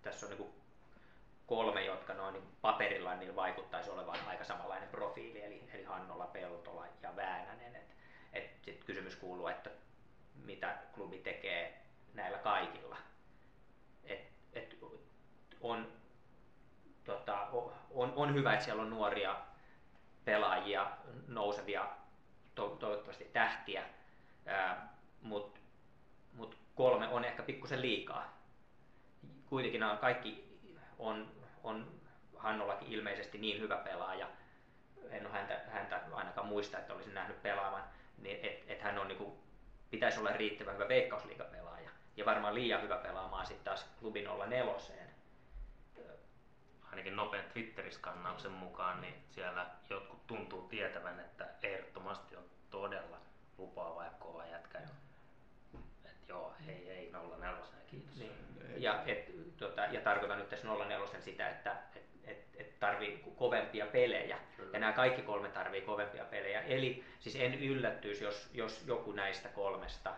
[0.02, 0.63] tässä on niin
[1.46, 6.86] kolme, jotka noin niin paperilla niin vaikuttaisi olevan aika samanlainen profiili, eli, eli Hannola, Peltola
[7.02, 7.76] ja Väänänen.
[7.76, 7.84] Et,
[8.32, 9.70] et sit kysymys kuuluu, että
[10.34, 11.84] mitä klubi tekee
[12.14, 12.96] näillä kaikilla.
[14.04, 14.20] Et,
[14.52, 14.78] et
[15.60, 15.92] on,
[17.04, 17.48] tota,
[17.90, 19.36] on, on hyvä, että siellä on nuoria
[20.24, 20.90] pelaajia,
[21.28, 21.88] nousevia,
[22.54, 23.84] to, toivottavasti tähtiä,
[25.22, 25.60] mutta
[26.32, 28.38] mut kolme on ehkä pikkusen liikaa.
[29.46, 30.53] Kuitenkin nämä kaikki
[30.98, 31.32] on,
[31.62, 32.00] on
[32.36, 34.28] Hannollakin ilmeisesti niin hyvä pelaaja,
[35.10, 37.84] en ole häntä, häntä ainakaan muista, että olisin nähnyt pelaavan,
[38.18, 39.38] niin että et hän on niinku,
[39.90, 45.10] pitäisi olla riittävän hyvä veikkausliigapelaaja ja varmaan liian hyvä pelaamaan sitten taas klubin olla neloseen.
[46.90, 53.18] Ainakin nopean Twitter-skannauksen mukaan, niin siellä jotkut tuntuu tietävän, että ehdottomasti on todella
[53.58, 54.78] lupaava ja kova jätkä.
[56.04, 57.54] Et joo, ei, ei, 04
[57.90, 58.16] kiitos.
[58.16, 58.32] Niin.
[58.76, 63.86] Ja, et, tota, ja tarkoitan nyt tässä 04 sitä, että et, et, et tarvii kovempia
[63.86, 64.38] pelejä.
[64.56, 64.70] Kyllä.
[64.72, 66.60] Ja nämä kaikki kolme tarvii kovempia pelejä.
[66.60, 70.14] Eli siis en yllättyisi, jos, jos joku näistä kolmesta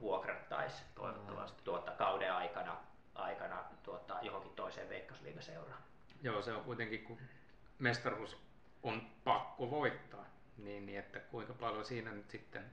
[0.00, 1.62] vuokrattaisi Toivottavasti.
[1.64, 2.76] tuota, kauden aikana,
[3.14, 5.82] aikana tuota, johonkin toiseen veikkausliigaseuraan.
[6.22, 7.18] Joo, se on kuitenkin, kun
[7.78, 8.36] mestaruus
[8.82, 10.24] on pakko voittaa,
[10.58, 12.64] niin, niin että kuinka paljon siinä nyt sitten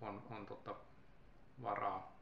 [0.00, 0.74] on, on tota
[1.62, 2.12] varaa,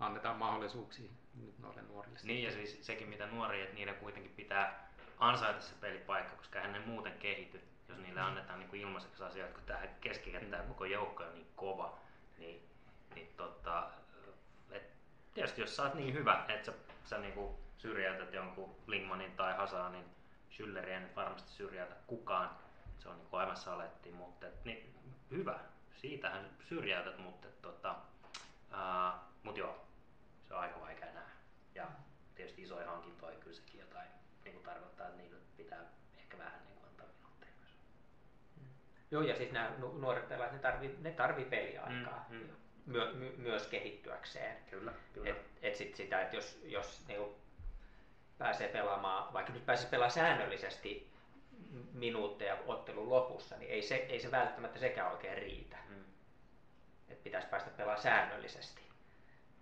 [0.00, 2.18] annetaan mahdollisuuksia nyt noille nuorille.
[2.22, 6.72] Niin ja siis sekin mitä nuoria, että niiden kuitenkin pitää ansaita se pelipaikka, koska eihän
[6.72, 11.24] ne muuten kehity, jos niille annetaan niin kuin ilmaiseksi asioita, kun tähän keskikenttään koko joukko
[11.24, 11.98] on niin kova,
[12.38, 12.68] niin,
[13.14, 13.90] niin tota,
[14.70, 14.92] et
[15.34, 19.56] tietysti jos sä oot niin hyvä, että sä, sä niin kuin syrjäytät jonkun Lingmanin tai
[19.56, 20.04] Hasanin,
[20.50, 22.50] Schüllerin ei nyt varmasti syrjäytä kukaan,
[22.98, 24.94] se on niin kuin aivan saletti, mutta et, niin,
[25.30, 25.58] hyvä,
[25.96, 27.94] siitähän syrjäytät, mutta et, tota,
[28.70, 29.86] ää, mut joo,
[30.48, 31.30] se on aika vaikea nähdä.
[31.74, 31.86] Ja
[32.34, 34.08] tietysti isoja hankintoja kyllä sekin jotain
[34.44, 35.80] niin kuin tarkoittaa, että niille pitää
[36.18, 37.70] ehkä vähän niin kuin antaa minuutteja myös.
[39.10, 42.48] Joo, ja siis nämä nu- nuoret pelaajat, ne tarvii, ne tarvii peliaikaa Mm, mm.
[42.86, 44.56] Myö, my, myös kehittyäkseen.
[44.70, 45.30] Kyllä, kyllä.
[45.30, 47.36] Et, et sit sitä, että jos, jos niinku
[48.38, 51.12] pääsee pelaamaan, vaikka nyt pääsisi pelaamaan säännöllisesti
[51.92, 55.76] minuutteja ottelun lopussa, niin ei se, ei se välttämättä sekään oikein riitä.
[55.88, 56.04] Mm.
[57.08, 58.82] Et pitäisi päästä pelaamaan säännöllisesti.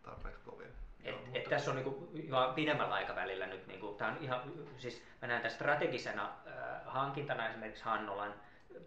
[0.03, 0.66] Tarpeeksi kovin.
[0.66, 4.40] Et, Joo, et mutta- tässä on niinku ihan pidemmällä aikavälillä nyt, niinku, tää on ihan,
[4.78, 8.34] siis mä näen tämän strategisena äh, hankintana esimerkiksi Hannolan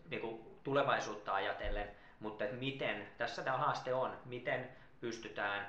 [0.09, 4.69] niinku, tulevaisuutta ajatellen, mutta et miten, tässä tämä haaste on, miten
[5.01, 5.67] pystytään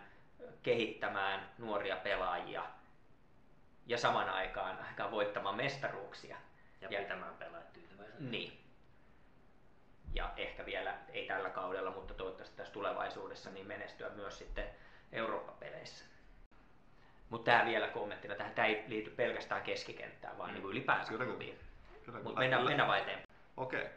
[0.62, 2.64] kehittämään nuoria pelaajia
[3.86, 6.36] ja saman aikaan, aikaan voittamaan mestaruuksia.
[6.80, 8.30] Ja, Ja- pitämään pelaajat tyytyväisenä.
[8.30, 8.61] Niin.
[10.14, 14.64] Ja ehkä vielä, ei tällä kaudella, mutta toivottavasti tässä tulevaisuudessa, niin menestyä myös sitten
[15.15, 16.05] Eurooppa-peleissä.
[17.31, 20.55] Mutta tämä vielä kommenttina, tähän tämä ei liity pelkästään keskikenttään, vaan Mm.
[20.55, 21.59] niin kuin ylipäänsä Kyllä, klubiin.
[22.23, 23.29] Mutta mennään, mennään vaan eteenpäin.
[23.57, 23.89] Okei.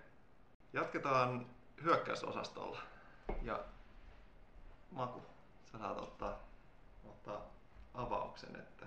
[0.73, 1.45] Jatketaan
[1.83, 2.81] hyökkäysosastolla.
[3.41, 3.59] Ja
[4.91, 5.23] Maku,
[5.71, 6.39] sä saat ottaa,
[7.05, 7.45] ottaa
[7.93, 8.85] avauksen, että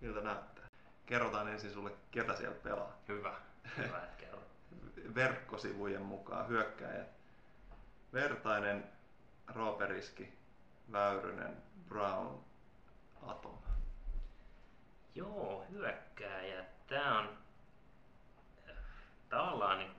[0.00, 0.66] miltä näyttää.
[1.06, 2.96] Kerrotaan ensin sulle, ketä siellä pelaa.
[3.08, 3.34] Hyvä.
[3.76, 4.40] Hyvä, että kerro.
[5.14, 7.08] Verkkosivujen mukaan hyökkäjät.
[8.12, 8.84] Vertainen,
[9.54, 10.32] Rooperiski,
[10.92, 12.44] Väyrynen, Brown,
[13.22, 13.58] Atom.
[15.14, 16.64] Joo, hyökkääjä.
[16.86, 17.38] Tää on
[19.28, 19.96] tavallaan niin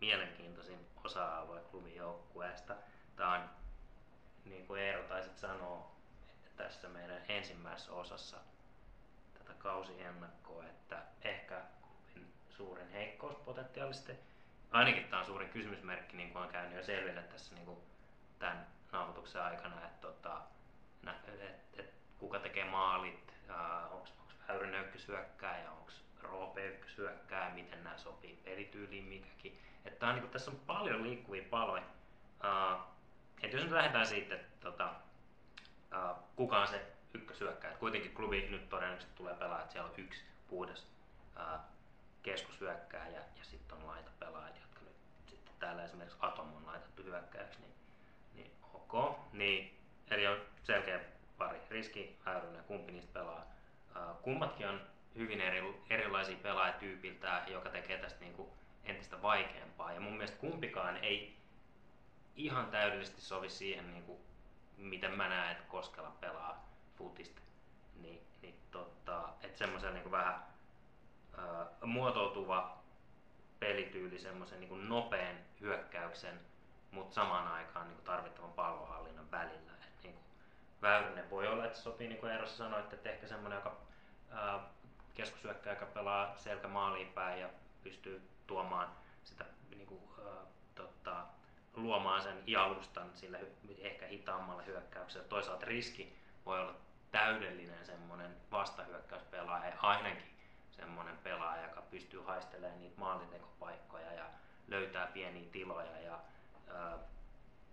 [0.00, 2.74] mielenkiintoisin osa-alue klubin joukkueesta.
[3.16, 3.50] Tää on,
[4.44, 5.92] niin kuin Eero taisit sanoa,
[6.46, 8.36] että tässä meidän ensimmäisessä osassa
[9.34, 14.12] tätä kausiennakkoa, että ehkä klubin suurin heikkous potentiaalisesti,
[14.70, 17.78] ainakin tämä on suurin kysymysmerkki, niin kuin on käynyt jo selville tässä niin kuin
[18.38, 20.40] tämän nauhoituksen aikana, että tota,
[21.02, 23.34] nä- et, et, kuka tekee maalit,
[23.90, 24.08] onko
[24.48, 25.90] Väyrynen ykkösyökkääjä, onko
[26.22, 29.58] Roope ykkösyökkääjä, miten nämä sopii pelityyliin mikäkin.
[29.84, 31.82] Että on, niin tässä on paljon liikkuvia paloja.
[32.44, 32.82] Uh,
[33.42, 34.90] et jos nyt lähdetään siitä, että tota,
[35.92, 37.72] uh, kuka on se ykkösyökkääjä.
[37.72, 40.86] Et kuitenkin klubi nyt todennäköisesti tulee pelaa, että siellä on yksi puhdas
[41.36, 41.60] uh,
[42.22, 47.74] keskusyökkääjä ja sitten on laitapelaajat, jotka nyt sitten täällä esimerkiksi Atom on laitettu hyökkääjäksi, niin,
[47.86, 47.87] niin
[48.92, 49.18] ok.
[49.32, 49.78] Niin,
[50.10, 51.00] eli on selkeä
[51.38, 51.58] pari.
[51.70, 53.46] Riski, Väyrynen, kumpi niistä pelaa.
[54.22, 54.80] Kummatkin on
[55.16, 58.52] hyvin eri, erilaisia pelaajatyypiltään, joka tekee tästä niinku
[58.84, 59.92] entistä vaikeampaa.
[59.92, 61.36] Ja mun mielestä kumpikaan ei
[62.36, 64.20] ihan täydellisesti sovi siihen, niinku,
[64.76, 67.40] miten mä näen, että Koskela pelaa futista.
[68.02, 70.42] Niin, niin tota, että semmoisen niinku vähän
[71.38, 72.78] ö, muotoutuva
[73.60, 76.40] pelityyli, semmoisen niinku nopean hyökkäyksen,
[76.90, 79.72] mutta samaan aikaan niinku tarvittavan pallohallinnan välillä.
[79.84, 80.20] Et niinku,
[80.82, 83.76] Väyrynen voi olla, että sopii, niin kuin Eerossa sanoi, että ehkä semmoinen, joka
[84.30, 84.60] ää,
[85.70, 87.48] joka pelaa selkä maaliin päin ja
[87.82, 88.88] pystyy tuomaan
[89.24, 90.42] sitä niin kuin, ää,
[90.74, 91.24] tota,
[91.76, 95.28] luomaan sen jalustan sille hy- ehkä hitaammalle hyökkäykselle.
[95.28, 96.74] Toisaalta riski voi olla
[97.10, 100.34] täydellinen semmoinen vastahyökkäyspelaaja, ainakin
[100.70, 104.24] semmoinen pelaaja, joka pystyy haistelemaan niitä maalintekopaikkoja ja
[104.68, 106.18] löytää pieniä tiloja ja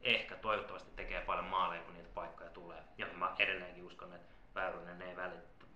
[0.02, 2.84] ehkä toivottavasti tekee paljon maaleja, kun niitä paikkoja tulee.
[2.98, 5.16] Ja mä edelleenkin uskon, että Väyrynen ei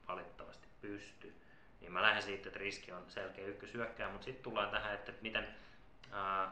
[0.08, 1.36] valitettavasti pysty.
[1.82, 5.48] Niin mä lähden siitä, että riski on selkeä ykkösyökkääjä, mutta sitten tullaan tähän, että miten
[6.12, 6.52] ää,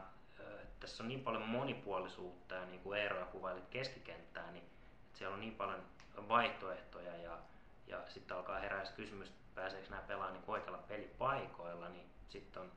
[0.80, 5.40] tässä on niin paljon monipuolisuutta ja niin kuin Eeroja kuvailit keskikenttää, niin että siellä on
[5.40, 5.82] niin paljon
[6.28, 7.38] vaihtoehtoja ja,
[7.86, 12.72] ja sitten alkaa herää kysymys, pääseekö nämä pelaamaan niin oikealla pelipaikoilla, niin sitten on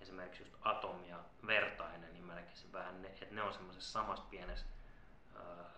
[0.00, 4.24] esimerkiksi just Atom ja Vertainen, niin mä näkisin vähän, ne, että ne on semmoisessa samassa
[4.30, 4.66] pienessä
[5.36, 5.70] ää,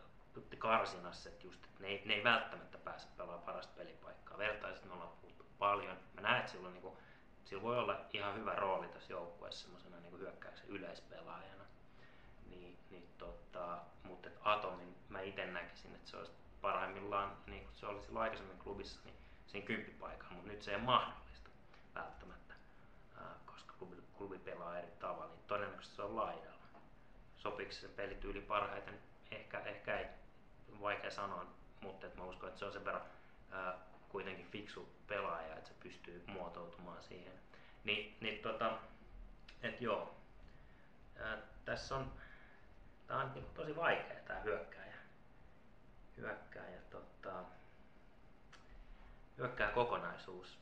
[0.59, 4.39] karsinassa, että, just, että ne, ei, ne ei välttämättä pääse pelaamaan parasta pelipaikkaa.
[4.39, 5.97] Vertaiset me ollaan puhuttu paljon.
[6.15, 6.99] Mä näen, että sillä, on, niinku,
[7.45, 11.65] sillä voi olla ihan hyvä rooli tässä joukkueessa semmoisena niinku hyökkäyksen yleispelaajana.
[12.47, 17.87] Niin, niin tota, mutta Atomin mä itse näkisin, että se olisi parhaimmillaan, niin kuin se
[17.87, 19.17] oli silloin aikaisemmin klubissa, niin
[19.47, 21.51] siinä kymppipaikalla, mutta nyt se ei mahdollista
[21.95, 22.38] välttämättä,
[24.19, 26.59] klubi, pelaa eri tavalla, niin todennäköisesti se on laidalla.
[27.37, 28.99] Sopiiko se pelityyli parhaiten?
[29.31, 30.07] Ehkä, ehkä ei,
[30.81, 31.47] vaikea sanoa,
[31.81, 33.03] mutta mä uskon, että se on sen verran
[33.51, 37.33] ää, kuitenkin fiksu pelaaja, että se pystyy muotoutumaan siihen.
[37.85, 38.79] Ni, niin tota,
[39.63, 40.15] et joo,
[41.19, 42.13] ää, tässä on,
[43.07, 44.95] tää on niinku tosi vaikea tää hyökkääjä.
[46.17, 47.45] Hyökkääjä, tota,
[49.39, 50.59] hyökkää kokonaisuus.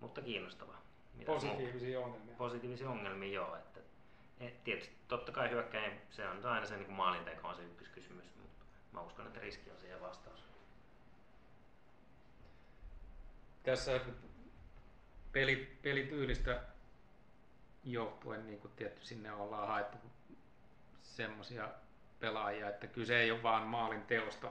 [0.00, 0.89] Mutta kiinnostava.
[1.26, 1.46] Muuta?
[1.46, 2.34] Positiivisia ongelmia.
[2.36, 3.56] positiivisia ongelmia joo.
[3.56, 3.80] Että,
[4.40, 8.64] et tietysti totta kai hyökkäin, se on aina se niin maalinteko on se ykköskysymys, mutta
[8.92, 10.40] mä uskon, että riski on siihen vastaus.
[13.62, 14.00] Tässä
[15.32, 16.62] peli, pelityylistä
[17.84, 19.98] johtuen, niin kuin tietty sinne ollaan haettu
[21.02, 21.68] semmoisia
[22.20, 24.50] pelaajia, että kyse ei ole vaan maalin teosta,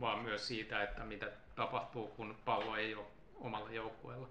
[0.00, 3.06] vaan myös siitä, että mitä tapahtuu, kun pallo ei ole
[3.40, 4.28] omalla joukkueella.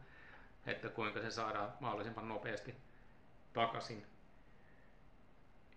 [0.65, 2.75] Että kuinka se saadaan mahdollisimman nopeasti
[3.53, 4.05] takaisin.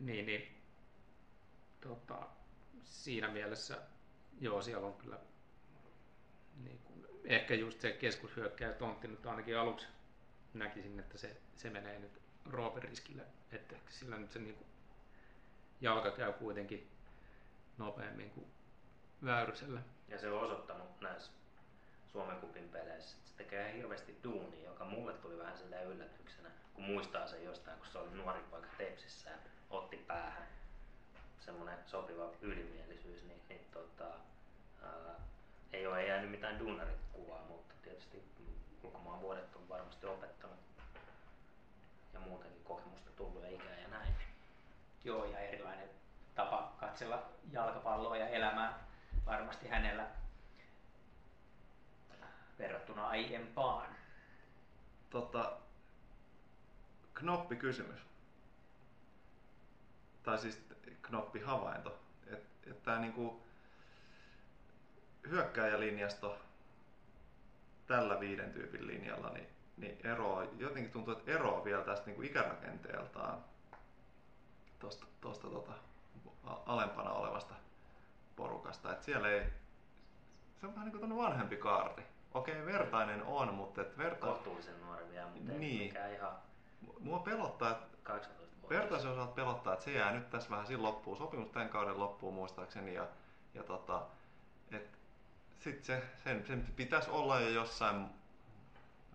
[0.00, 0.56] Niin, niin
[1.80, 2.26] tota,
[2.84, 3.78] siinä mielessä,
[4.40, 5.18] joo, siellä on kyllä
[6.64, 9.86] niin kuin, ehkä just se keskushyökkäjä tontti nyt ainakin aluksi
[10.54, 12.20] näkisin, että se, se menee nyt
[12.50, 13.22] Roopen riskille,
[13.52, 14.66] että sillä nyt se niin kuin,
[15.80, 16.90] jalka käy kuitenkin
[17.78, 18.46] nopeammin kuin
[19.24, 19.80] Väyrysellä.
[20.08, 21.32] Ja se on osoittanut näissä
[22.16, 27.26] Suomen kupin peleissä, se tekee hirveästi duunia, joka mulle tuli vähän silleen yllätyksenä, kun muistaa
[27.26, 29.36] sen jostain, kun se oli nuori poika Tepsissä ja
[29.70, 30.46] otti päähän
[31.40, 34.04] semmoinen sopiva ylimielisyys, niin, niin tota,
[34.82, 35.14] ää,
[35.72, 38.22] ei ole jäänyt mitään duunarikuvaa, mutta tietysti
[38.82, 40.58] ulkomaan vuodet on varmasti opettanut
[42.14, 44.14] ja muutenkin kokemusta tullut ja ikää ja näin.
[45.04, 45.90] Joo, ja erilainen
[46.34, 48.78] tapa katsella jalkapalloa ja elämää
[49.26, 50.06] varmasti hänellä
[52.58, 53.86] verrattuna aiempaan.
[55.10, 55.56] Tota,
[57.14, 58.00] knoppi kysymys.
[60.22, 60.66] Tai siis
[61.02, 61.98] knoppi havainto.
[62.26, 63.42] Että et tämä niinku
[65.28, 66.38] hyökkääjälinjasto
[67.86, 69.46] tällä viiden tyypin linjalla, niin,
[69.76, 73.44] niin eroa, jotenkin tuntuu, että eroa vielä tästä niinku ikärakenteeltaan
[74.78, 75.72] tuosta tosta, tota,
[76.66, 77.54] alempana olevasta
[78.36, 78.92] porukasta.
[78.92, 79.42] Et siellä ei,
[80.60, 82.02] se on vähän niin kuin vanhempi kaarti.
[82.36, 84.26] Okei, vertainen on, mutta et verta...
[84.26, 85.82] Kohtuullisen nuori vielä, mutta ei Niin.
[85.88, 86.32] mikään ihan
[87.00, 88.74] Mua pelottaa, että 18 vuotta.
[88.78, 91.16] vertaisen osalta pelottaa, että se jää nyt tässä vähän siinä loppuun.
[91.16, 92.94] Sopimus tämän kauden loppuun muistaakseni.
[92.94, 93.06] Ja,
[93.54, 94.02] ja tota,
[94.72, 94.98] et
[95.60, 98.06] sit se, sen, sen pitäisi olla jo jossain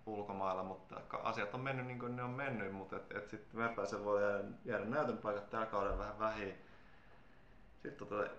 [0.05, 4.05] ulkomailla, mutta asiat on mennyt niin kuin ne on mennyt, mutta et, et sitten vertaisen
[4.05, 6.53] voi jäädä, jäädä näytön paikat tällä kaudella vähän vähin.
[7.83, 8.29] Sitten tota,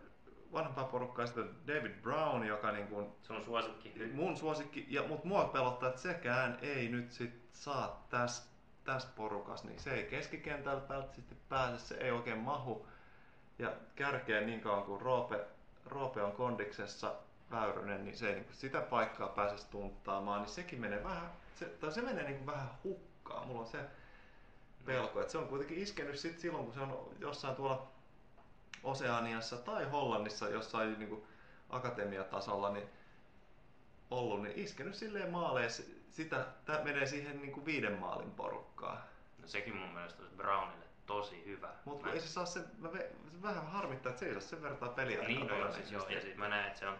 [0.52, 5.44] vanhempaa porukkaa sitten David Brown, joka niin kuin Sun suosikki mun suosikki, ja, mutta mua
[5.44, 8.52] pelottaa, että sekään ei nyt sit saa tässä
[8.84, 12.86] täs porukas, niin se ei keskikentällä välttämättä pääse, se ei oikein mahu.
[13.58, 15.46] Ja kärkeen niin kauan kuin Roope,
[15.86, 17.14] Roope on kondiksessa
[17.50, 21.92] Väyrynen, niin se ei niin sitä paikkaa pääse stunttaamaan, niin sekin menee vähän, se, tai
[21.92, 23.46] se menee niin vähän hukkaan.
[23.46, 23.78] Mulla on se
[24.84, 27.91] pelko, että se on kuitenkin iskenyt sit silloin, kun se on jossain tuolla
[28.84, 31.24] Oseaniassa tai Hollannissa jossain niin kuin
[31.70, 32.88] akatemiatasolla, niin
[34.10, 38.98] ollut, niin iskenyt silleen maaleissa, sitä, tää menee siihen niin kuin viiden maalin porukkaan.
[39.38, 41.68] No sekin mun mielestä olisi Brownille tosi hyvä.
[41.84, 44.40] Mutta Mä- ei se saa sen, mä ve, se vähän harmittaa, että se ei saa
[44.40, 45.22] sen vertaa peliä.
[45.22, 46.96] Niin, no, joo, siis joo, ja sit mä näen, että se on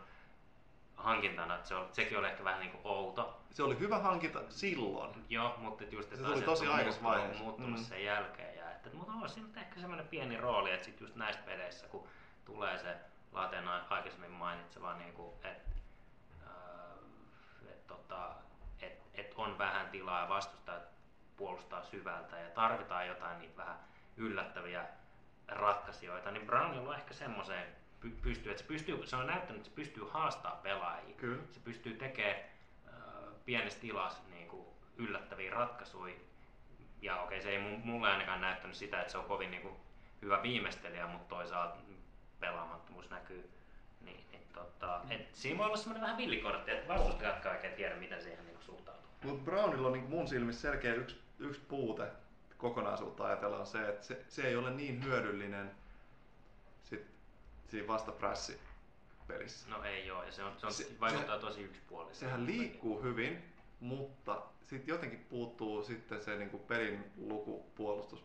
[0.97, 3.41] hankintana, että se on, sekin oli ehkä vähän niin kuin outo.
[3.51, 5.25] Se oli hyvä hankinta silloin.
[5.29, 7.03] Joo, mutta just, Se että tuli asiat tosi vaiheessa.
[7.39, 7.85] muuttunut Mm.
[7.85, 8.52] sen jälkeen.
[8.87, 12.09] Että, mutta on siinä ehkä semmoinen pieni rooli, että sit just näistä peleissä, kun
[12.45, 12.97] tulee se
[13.33, 15.73] Laten aikaisemmin mainitseva, niin kuin, että
[17.69, 18.35] et, tota,
[18.81, 20.83] et, et on vähän tilaa ja vastustajat
[21.37, 23.79] puolustaa syvältä ja tarvitaan jotain niitä vähän
[24.17, 24.87] yllättäviä
[25.49, 27.67] ratkaisijoita, niin Brownilla on ehkä semmoiseen
[28.01, 31.17] py- pystyy, että se, pystyy, se on näyttänyt, että se pystyy haastaa pelaajia.
[31.17, 31.43] Kyllä.
[31.51, 32.37] Se pystyy tekemään
[32.89, 32.95] äh,
[33.45, 34.67] pienessä tilassa niin kuin
[34.97, 36.15] yllättäviä ratkaisuja.
[37.03, 39.75] Ja okei, se ei mu- mulle ainakaan näyttänyt sitä, että se on kovin niin kuin,
[40.23, 41.77] hyvä viimeistelijä, mutta toisaalta
[42.41, 43.51] pelaamattomuus näkyy.
[44.01, 48.23] Niin, niin, tota, et siinä voi olla semmoinen vähän villikortti, että vastustajatkaan oikein tiedä, miten
[48.23, 49.11] siihen niin suhtautuu.
[49.23, 52.07] Mutta Brownilla on niin mun silmissä selkeä yksi, yksi puute
[52.59, 55.71] kokonaisuutta ajatella on se, että se, se ei ole niin hyödyllinen
[56.85, 57.07] sit,
[57.69, 58.61] siinä vastaprässi
[59.27, 59.71] pelissä.
[59.71, 62.25] No ei joo, ja se, on, se, on, Se- se vaikuttaa tosi yksipuolisesti.
[62.25, 68.25] Sehän liikkuu hyvin, mutta sitten jotenkin puuttuu sitten se niin kuin pelin lukupuolustus.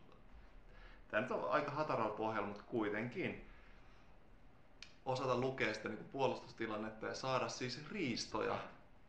[1.08, 3.46] Tämä nyt on aika hataralla pohjalla, mutta kuitenkin
[5.06, 8.60] osata lukea sitä niin kuin puolustustilannetta ja saada siis riistoja.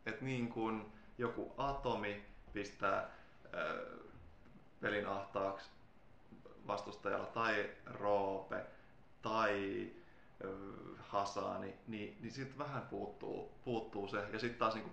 [0.05, 0.85] Että niin kuin
[1.17, 3.09] joku atomi pistää
[3.53, 3.97] ö,
[4.81, 5.69] pelin ahtaaksi
[6.67, 8.65] vastustajalla tai Roope
[9.21, 9.87] tai
[10.43, 10.55] ö,
[10.99, 14.17] Hasani, niin, niin sitten vähän puuttuu, puuttuu se.
[14.33, 14.91] Ja sitten taas niinku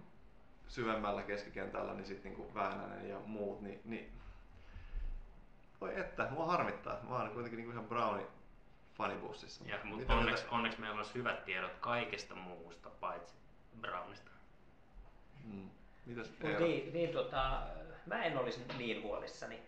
[0.69, 4.13] syvemmällä keskikentällä, niin sitten niinku Väänänen ja muut, niin, niin
[5.81, 6.99] voi että, mua harmittaa.
[7.09, 8.27] Mä oon kuitenkin niinku ihan Browni
[8.95, 9.65] fanibussissa.
[9.65, 13.35] Ja, mutta Mitä onneksi, mieltä- onneksi meillä olisi hyvät tiedot kaikesta muusta, paitsi
[13.81, 14.31] Brownista.
[15.45, 15.71] Mm.
[16.07, 16.61] Mitäs Mut Eero?
[16.65, 17.63] niin, niin tota,
[18.07, 19.63] mä en olisi niin huolissani.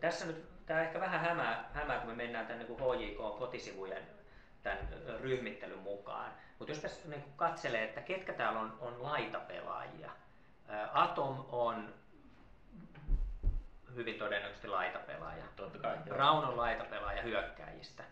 [0.00, 4.02] Tässä nyt, tämä ehkä vähän hämää, hämää, kun me mennään tänne niin HJK kotisivujen
[4.62, 4.88] tämän
[5.20, 6.32] ryhmittelyn mukaan.
[6.58, 10.10] Mutta jos tässä niin katselee, että ketkä täällä on, on laitapelaajia.
[10.92, 11.94] Atom on
[13.94, 15.44] hyvin todennäköisesti laitapelaaja.
[15.56, 15.96] Totta kai.
[16.08, 18.04] Brown on laitapelaaja hyökkäjistä.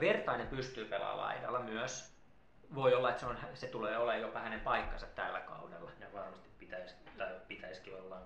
[0.00, 2.16] Vertainen pystyy pelaamaan laidalla myös.
[2.74, 5.90] Voi olla, että se, on, se tulee olemaan jopa hänen paikkansa tällä kaudella.
[6.00, 8.20] Ja varmasti pitäisi, tai pitäisikin olla.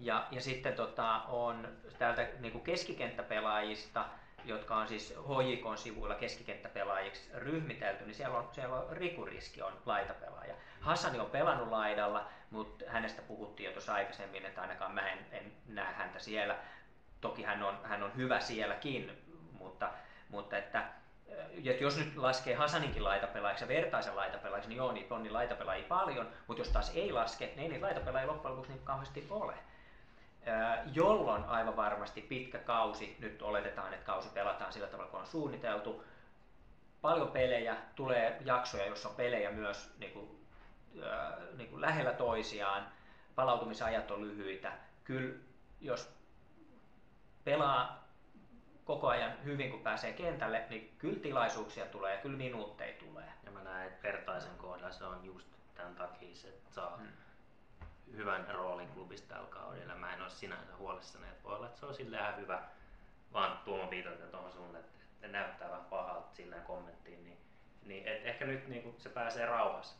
[0.00, 4.04] Ja, ja sitten tota, on täältä niin kuin keskikenttäpelaajista,
[4.44, 9.72] jotka on siis HJKn sivuilla keskikenttäpelaajiksi ryhmitelty, niin siellä on, siellä on Riku Riski on
[9.86, 10.54] laitapelaaja.
[10.80, 15.52] Hassani on pelannut laidalla, mutta hänestä puhuttiin jo tuossa aikaisemmin, että ainakaan mä en, en
[15.66, 16.56] näe häntä siellä.
[17.20, 19.22] Toki hän on, hän on hyvä sielläkin,
[19.52, 19.90] mutta,
[20.28, 20.88] mutta että
[21.64, 25.88] että jos nyt laskee Hasaninkin laitapelaajiksi ja vertaisen laitapelaajiksi, niin joo, niitä on niin laitapelaajia
[25.88, 29.54] paljon, mutta jos taas ei laske, niin ei niitä laitapelaajia loppujen lopuksi niin kauheasti ole.
[30.92, 36.04] Jolloin aivan varmasti pitkä kausi, nyt oletetaan, että kausi pelataan sillä tavalla, kun on suunniteltu,
[37.00, 40.46] paljon pelejä, tulee jaksoja, jossa on pelejä myös niin kuin,
[41.56, 42.88] niin kuin lähellä toisiaan,
[43.34, 44.72] palautumisajat on lyhyitä.
[45.04, 45.34] Kyllä
[45.80, 46.18] jos
[47.44, 48.08] pelaa
[48.84, 53.32] koko ajan hyvin, kun pääsee kentälle, niin kyllä tilaisuuksia tulee ja kyllä minuutteja tulee.
[53.44, 57.08] Ja mä näen, että vertaisen kohdalla se on just tämän takia se, että saa hmm.
[58.16, 59.94] Hyvän roolin klubista tällä kaudella.
[59.94, 62.62] Mä en ole sinänsä huolissani, että voi olla, että se on silleen ihan hyvä,
[63.32, 67.38] vaan Tuomo viitata tuohon sun, että, että näyttää vähän pahalta silleen kommenttiin, niin,
[67.82, 69.96] niin et ehkä nyt niin se pääsee rauhassa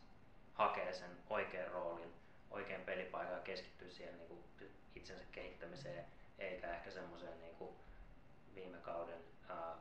[0.54, 2.14] hakee sen oikean roolin,
[2.50, 4.44] oikean pelipaikan ja keskittyy siihen niin kuin
[4.94, 6.04] itsensä kehittämiseen,
[6.38, 7.70] eikä ehkä semmoiseen niin kuin
[8.54, 9.74] viime kauden ää,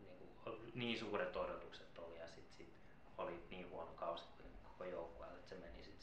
[0.00, 2.74] niin, kuin, niin suuret odotukset oli ja sitten sit
[3.18, 4.24] oli niin huono kausi
[4.64, 5.99] koko joukkueelle, että se meni sitten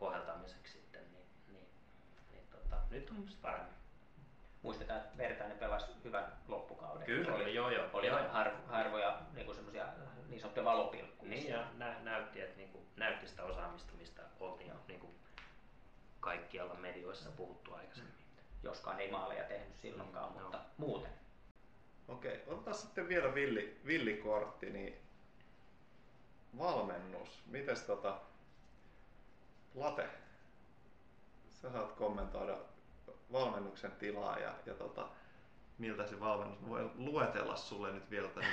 [0.00, 1.68] koheltamiseksi sitten, niin, niin,
[2.30, 3.74] niin tota, nyt on paremmin.
[4.62, 7.06] Muistetaan, että Vertainen pelasi hyvän loppukauden.
[7.06, 7.86] Kyllä, oli, joo, joo.
[7.92, 8.28] Oli joo.
[8.28, 9.86] Har, harvoja niin semmoisia
[10.28, 11.30] niin sanottuja valopilkkuja.
[11.30, 15.14] Niin, ja nä, näytti, että niin kuin, näytti sitä osaamista, mistä oltiin niin kuin,
[16.20, 18.20] kaikkialla medioissa puhuttu aikaisemmin
[18.62, 20.64] joskaan ei maaleja tehnyt silloinkaan, mm, mutta no.
[20.76, 21.10] muuten.
[22.08, 24.96] Okei, otetaan sitten vielä villi, villikortti, niin
[26.58, 27.42] valmennus.
[27.46, 28.20] Mites tota,
[29.74, 30.08] Late,
[31.50, 32.56] sä saat kommentoida
[33.32, 35.08] valmennuksen tilaa ja, ja tota,
[35.78, 38.50] miltä se valmennus, voi luetella sulle nyt vielä tämän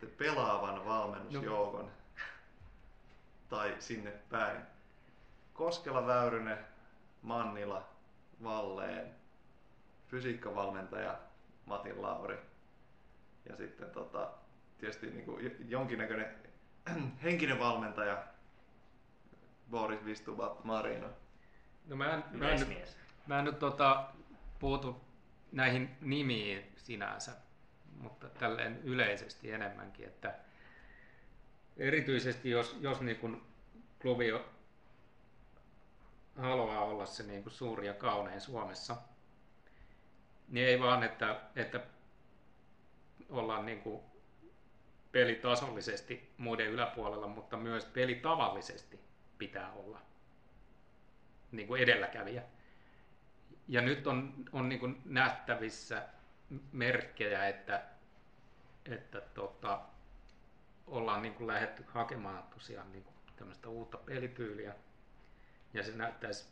[0.00, 1.90] niin pelaavan valmennusjoukon no.
[3.48, 4.62] tai sinne päin.
[5.54, 6.58] Koskela, Väyrynen,
[7.22, 7.88] Mannila,
[8.42, 9.14] Valleen,
[10.08, 11.18] fysiikkavalmentaja
[11.66, 12.38] Matin Lauri
[13.48, 14.30] ja sitten tota,
[14.78, 16.34] tietysti niin kuin jonkinnäköinen
[17.24, 18.24] henkinen valmentaja
[19.70, 21.08] Boris Vistuba Marino.
[21.86, 22.76] No mä en, mä en,
[23.26, 24.04] mä en nyt tota,
[24.58, 25.00] puutu
[25.52, 27.32] näihin nimiin sinänsä,
[28.00, 30.34] mutta tälleen yleisesti enemmänkin, että
[31.76, 33.46] erityisesti jos, jos niin kun
[34.02, 34.32] klubi
[36.36, 38.96] haluaa olla se niin kuin suuri ja kaunein Suomessa,
[40.48, 41.80] niin ei vaan, että, että
[43.30, 44.02] ollaan niin kuin
[45.12, 49.05] pelitasollisesti muiden yläpuolella, mutta myös pelitavallisesti
[49.38, 50.00] pitää olla
[51.52, 52.42] niin kuin edelläkävijä.
[53.68, 56.08] Ja nyt on, on niin kuin nähtävissä
[56.72, 57.82] merkkejä, että,
[58.84, 59.80] että tota,
[60.86, 64.74] ollaan niin kuin lähdetty hakemaan tosiaan niin kuin tämmöistä uutta pelityyliä.
[65.74, 66.48] Ja se näyttäisi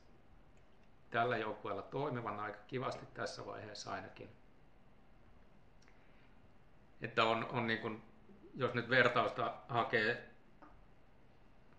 [1.11, 4.31] tällä joukkueella toimivan aika kivasti tässä vaiheessa ainakin.
[7.01, 8.03] Että on, on niin kuin,
[8.55, 10.31] jos nyt vertausta hakee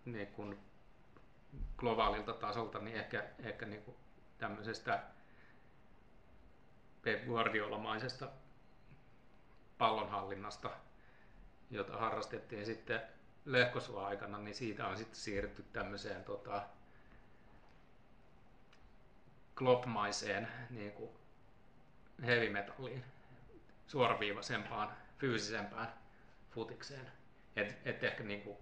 [0.04, 0.65] niin kuin
[1.76, 3.96] globaalilta tasolta, niin ehkä, ehkä niin kuin
[4.38, 5.02] tämmöisestä
[7.02, 8.28] Pep Guardiola-maisesta
[9.78, 10.70] pallonhallinnasta,
[11.70, 13.00] jota harrastettiin sitten
[13.44, 16.62] Lehkosuon aikana, niin siitä on sitten siirrytty tämmöiseen tota,
[19.58, 21.10] klopmaiseen niin kuin
[22.22, 23.04] heavy metalliin,
[23.86, 25.94] suoraviivaisempaan, fyysisempään
[26.50, 27.12] futikseen.
[27.56, 28.56] Et, et ehkä niin kuin,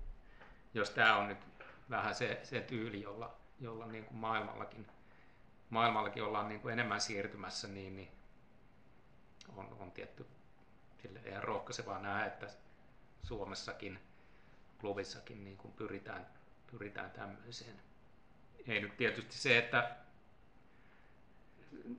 [0.74, 1.53] jos tämä on nyt
[1.90, 4.86] vähän se, se tyyli, jolla, jolla niin kuin maailmallakin,
[5.70, 8.08] maailmallakin ollaan niin kuin enemmän siirtymässä, niin, niin
[9.56, 10.26] on, on tietty
[11.02, 12.46] sille ihan rohkaisevaa nähdä, että
[13.22, 13.98] Suomessakin,
[14.80, 16.26] klubissakin niin kuin pyritään,
[16.70, 17.76] pyritään tämmöiseen.
[18.66, 19.96] Ei nyt tietysti se, että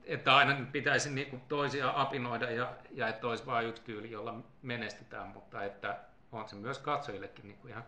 [0.04, 4.34] että aina pitäisi niin kuin toisia apinoida ja, ja että olisi vain yksi tyyli, jolla
[4.62, 6.00] menestytään, mutta että
[6.32, 7.84] on se myös katsojillekin niin kuin ihan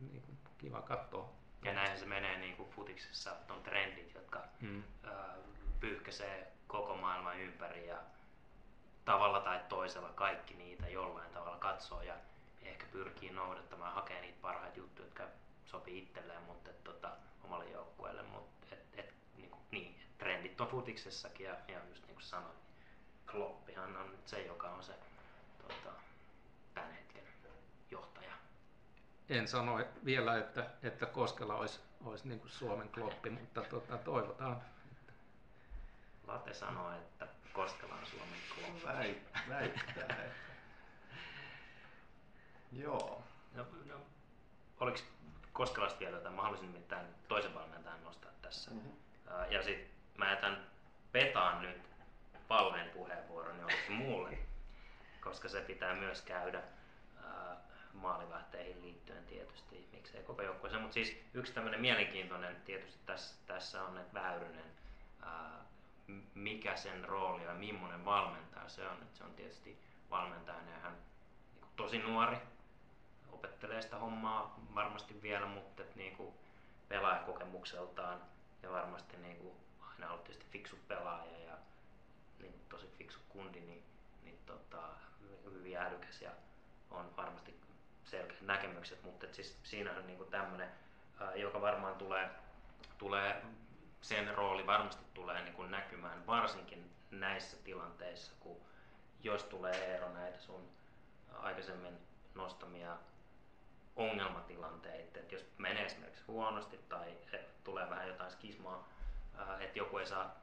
[0.00, 1.32] niin kuin kiva katsoa.
[1.64, 4.82] Ja näin se menee niin kuin futiksessa, on trendit, jotka hmm.
[5.80, 7.96] pyyhkäisee koko maailman ympäri ja
[9.04, 12.14] tavalla tai toisella kaikki niitä jollain tavalla katsoo ja
[12.62, 15.24] ehkä pyrkii noudattamaan, hakee niitä parhaita juttuja, jotka
[15.64, 17.10] sopii itselleen, mutta et, tota,
[17.44, 22.14] omalle joukkueelle, mutta et, et, niin, kuin, niin trendit on futiksessakin ja, ja just niin
[22.14, 22.56] kuin sanoin,
[23.30, 24.92] Kloppihan on nyt se, joka on se
[25.62, 25.92] tota,
[26.74, 27.22] tämän hetken
[27.90, 28.32] johtaja.
[29.28, 34.62] En sano vielä, että, että Koskela olisi, olisi niin kuin Suomen kloppi, mutta tota, toivotaan,
[36.26, 38.82] Late sanoo, että Koskela on Suomen.
[38.98, 40.04] Väit, väittää.
[40.04, 40.52] että-
[42.72, 43.22] Joo.
[43.54, 43.94] No, no,
[44.80, 44.98] oliko
[45.52, 46.34] Koskelasta vielä jotain?
[46.34, 48.70] Mä haluaisin nimittäin toisen valmentajan nostaa tässä.
[48.70, 48.88] Mhm.
[49.30, 50.66] Ää, Ja sitten mä jätän
[51.12, 51.82] Petaan nyt
[52.48, 54.38] Palleen puheenvuoron jollekin muulle,
[55.20, 56.62] koska se pitää myös käydä
[57.94, 60.82] maalivahteihin liittyen tietysti, miksei koko joukkueeseen.
[60.82, 64.72] Mutta siis yksi tämmöinen mielenkiintoinen tietysti tässä, tässä on, että Väyrynen,
[65.22, 65.64] ää,
[66.34, 69.02] mikä sen rooli ja millainen valmentaja se on.
[69.02, 69.78] Et se on tietysti
[70.10, 70.96] valmentajana ja hän
[71.54, 72.36] niin tosi nuori,
[73.32, 76.34] opettelee sitä hommaa varmasti vielä, mutta et niinku
[76.88, 78.20] pelaajakokemukseltaan
[78.62, 79.56] ja varmasti niinku
[79.90, 81.58] aina ollut tietysti fiksu pelaaja ja
[82.38, 83.82] niinku tosi fiksu kundi, niin,
[84.22, 84.82] niin tota,
[85.52, 86.30] hyvin älykäs ja
[86.90, 87.60] on varmasti
[88.12, 90.68] selkeät näkemykset, mutta siis siinä on niinku tämmöinen,
[91.34, 92.30] joka varmaan tulee,
[92.98, 93.42] tulee
[94.00, 98.60] sen rooli varmasti tulee niinku näkymään varsinkin näissä tilanteissa, kun
[99.22, 100.68] jos tulee ero näitä sun
[101.32, 101.98] aikaisemmin
[102.34, 102.96] nostamia
[103.96, 107.16] ongelmatilanteita, että jos menee esimerkiksi huonosti tai
[107.64, 108.88] tulee vähän jotain skismaa,
[109.60, 110.36] että joku ei saa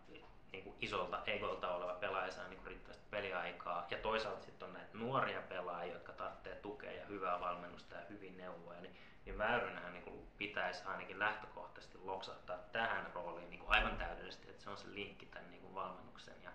[0.52, 4.98] niin kuin isolta egolta oleva pelaaja saa niin riittävästi peliaikaa ja toisaalta sitten on näitä
[4.98, 10.28] nuoria pelaajia, jotka tarvitsee tukea ja hyvää valmennusta ja hyvin neuvoja, niin, niin Väyrynähän niin
[10.38, 15.26] pitäisi ainakin lähtökohtaisesti loksahtaa tähän rooliin niin kuin aivan täydellisesti, että se on se linkki
[15.26, 16.52] tämän niin kuin valmennuksen ja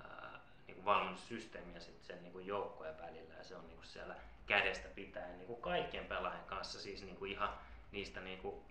[0.00, 3.76] ää, niin kuin valmennussysteemi ja sitten sen niin kuin joukkojen välillä ja se on niin
[3.76, 4.14] kuin siellä
[4.46, 7.58] kädestä pitäen niin kuin kaikkien pelaajien kanssa, siis niin kuin ihan
[7.92, 8.64] niistä niin kuin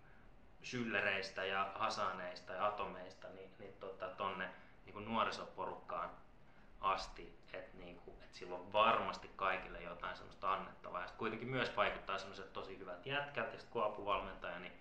[0.64, 4.50] Schüllereistä ja Hasaneista ja Atomeista niin, niin tota, tonne
[4.86, 6.10] niin kuin nuorisoporukkaan
[6.82, 11.02] asti, että niin kuin, et sillä on varmasti kaikille jotain semmoista annettavaa.
[11.02, 14.74] Ja sit kuitenkin myös vaikuttaa semmoiset tosi hyvät jätkät ja sitten kun apuvalmentaja niin,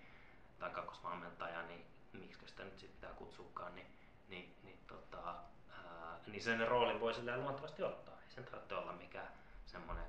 [0.59, 3.87] tai kakkosvalmentaja, niin miksi sitä nyt sit pitää kutsukaan, niin,
[4.29, 5.35] niin, niin, tota,
[5.69, 8.13] ää, niin sen roolin voi silleen luontevasti ottaa.
[8.13, 9.31] Ei sen tarvitse olla mikään
[9.65, 10.05] semmoinen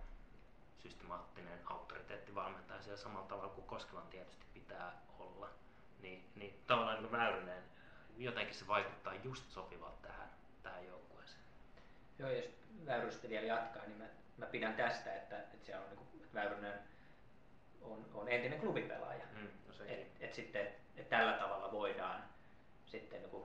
[0.83, 5.49] systemaattinen auktoriteettivalmentaja siellä samalla tavalla kuin Koskelan tietysti pitää olla.
[6.01, 7.63] Niin, niin tavallaan niin Väyrynen,
[8.19, 10.31] jotenkin se vaikuttaa just sopivalta tähän,
[10.63, 11.43] tähän joukkueeseen.
[12.19, 12.51] Joo, jos
[12.87, 14.05] Väyrystä vielä jatkaa, niin mä,
[14.39, 16.79] mä pidän tästä, että, että siellä on niin kuin, että Väyrynen
[17.83, 19.25] on, on entinen klubipelaaja.
[19.35, 19.95] Mm, no sekin.
[19.95, 22.25] Et, et sitten et tällä tavalla voidaan
[22.87, 23.45] sitten niin kuin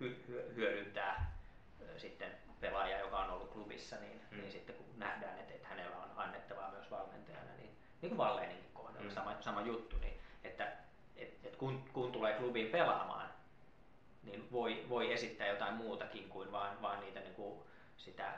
[0.00, 1.32] hy, hy, hyödyntää
[1.96, 2.32] sitten
[2.62, 4.36] pelaaja, joka on ollut klubissa, niin, Mm.
[4.38, 8.70] niin sitten kun nähdään, että, että hänellä on annettavaa myös valmentajana, niin, niin kuin Valleeninkin
[8.74, 9.14] kohdalla Mm.
[9.14, 10.72] sama, sama juttu, niin että
[11.16, 13.28] et, et kun, kun tulee klubiin pelaamaan,
[14.22, 17.62] niin voi, voi esittää jotain muutakin kuin vaan, vaan niitä niin kuin
[17.96, 18.32] sitä,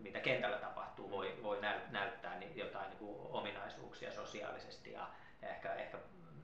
[0.00, 5.06] mitä kentällä tapahtuu, voi, voi näy, näyttää niin jotain niin kuin ominaisuuksia sosiaalisesti ja
[5.42, 5.98] ehkä, ehkä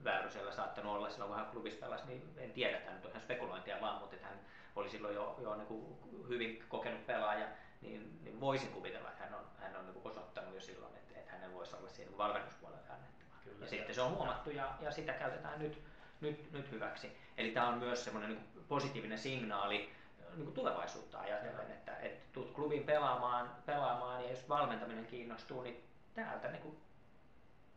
[0.05, 3.23] Väyrysellä saattanut olla silloin, kun hän klubissa pelasi, niin en tiedä, tämä nyt on ihan
[3.23, 4.39] spekulointia vaan, mutta että hän
[4.79, 5.99] oli silloin jo, jo niin kuin
[6.29, 7.47] hyvin kokenut pelaaja,
[7.81, 11.33] niin, niin voisin kuvitella, että hän on, hän on niin osoittanut jo silloin, että, että
[11.33, 13.41] hänellä voisi olla siinä niin valmennuspuolella annettavaa.
[13.45, 15.83] Kyllä, Ja sitten se on huomattu ja, ja sitä käytetään nyt,
[16.21, 17.17] nyt, nyt hyväksi.
[17.37, 19.93] Eli tämä on myös semmoinen niin positiivinen signaali
[20.35, 25.85] niin kuin tulevaisuutta ajatellen, että, että tulet klubin pelaamaan, pelaamaan ja jos valmentaminen kiinnostuu, niin
[26.15, 26.79] täältä niin kuin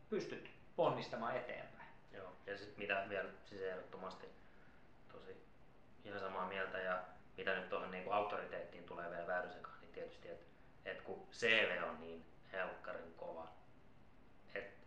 [0.09, 1.89] pystyt ponnistamaan eteenpäin.
[2.13, 4.27] Joo, ja sitten mitä vielä siis ehdottomasti
[5.11, 5.37] tosi
[6.05, 7.01] ihan samaa mieltä ja
[7.41, 10.45] mitä nyt tuohon niin auktoriteettiin tulee vielä Väyrysenkaan, niin tietysti, että
[10.85, 13.47] et kun CV on niin helkkarin kova,
[14.55, 14.85] että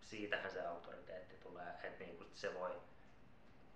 [0.00, 2.80] siitähän se auktoriteetti tulee, että niin kuin se voi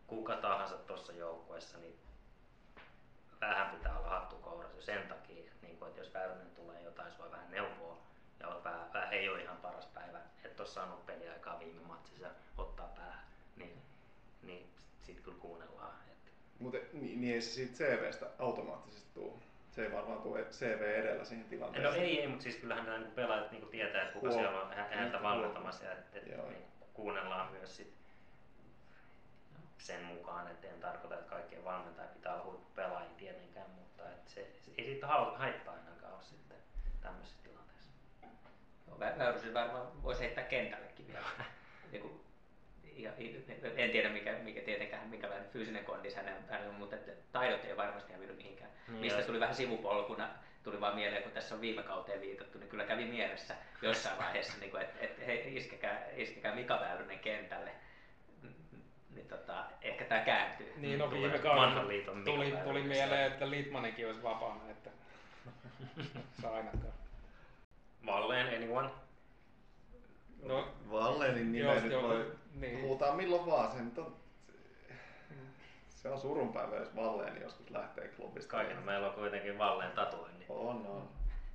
[0.07, 1.99] kuka tahansa tuossa joukkueessa, niin
[3.41, 6.83] vähän pitää olla hattu kourassa jo sen takia, että, niin kuin, että jos Väyrynen tulee
[6.83, 7.99] jotain, se voi vähän neuvoa
[8.41, 12.29] ja oot vähän, ei ole ihan paras päivä, et ole saanut peliaikaa viime matsissa
[12.59, 13.25] ottaa päähän,
[13.57, 13.83] niin,
[14.43, 14.71] niin
[15.03, 16.10] sit kyllä kuunnellaan.
[16.61, 19.33] Mutta niin, niin ei se siitä CVstä automaattisesti tule.
[19.71, 21.95] Se ei varmaan tule CV edellä siihen tilanteeseen.
[21.95, 24.61] no ei, ei, mutta siis kyllähän nämä niin pelaajat niin tietää, että kuka Huom- siellä
[24.63, 27.93] on hä- häntä Niin, valmentamassa ja että, niin kuunnellaan myös sit
[29.79, 34.47] sen mukaan, että en tarkoita, että kaikkien valmentajat pitää olla huippupelaajia tietenkään, mutta että se,
[34.65, 36.57] se, ei siitä haittaa ainakaan ole sitten
[37.01, 37.91] tämmöisessä tilanteessa.
[38.89, 41.27] Joo, Vä- Väyrysen varmaan voisi heittää kentällekin vielä.
[41.93, 42.21] Niin kuin,
[42.97, 43.11] ja,
[43.77, 48.13] en tiedä mikä, mikä tietenkään, minkälainen fyysinen kondis hänellä on, mutta että taidot ei varmasti
[48.13, 48.71] hävinnyt mihinkään.
[48.89, 50.29] Niin, Mistä tuli vähän sivupolkuna,
[50.63, 54.59] tuli vaan mieleen, kun tässä on viime kauteen viitattu, niin kyllä kävi mielessä jossain vaiheessa,
[54.61, 57.71] niin kuin, että, että hei, iskekää, iskekää Mika Väyrynen kentälle.
[59.15, 60.73] Niin tota, ehkä tämä kääntyy.
[60.77, 61.81] Niin, no viime kaudella
[62.25, 64.91] tuli, tuli mieleen, että Litmanikin olisi vapaana, että
[66.43, 66.93] saa ainakaan.
[68.07, 68.91] Valleen, anyone?
[70.43, 72.83] No, Vallenin Jos nimeä nyt joku- voi niin.
[72.83, 73.73] huutaa milloin vaan.
[73.73, 74.17] Se nyt on,
[75.91, 78.51] Se on surunpäivä, jos Valleen joskus lähtee klubista.
[78.51, 80.47] Kaikilla meillä on kuitenkin Valleen tatuoinnin.
[80.49, 81.09] On, on.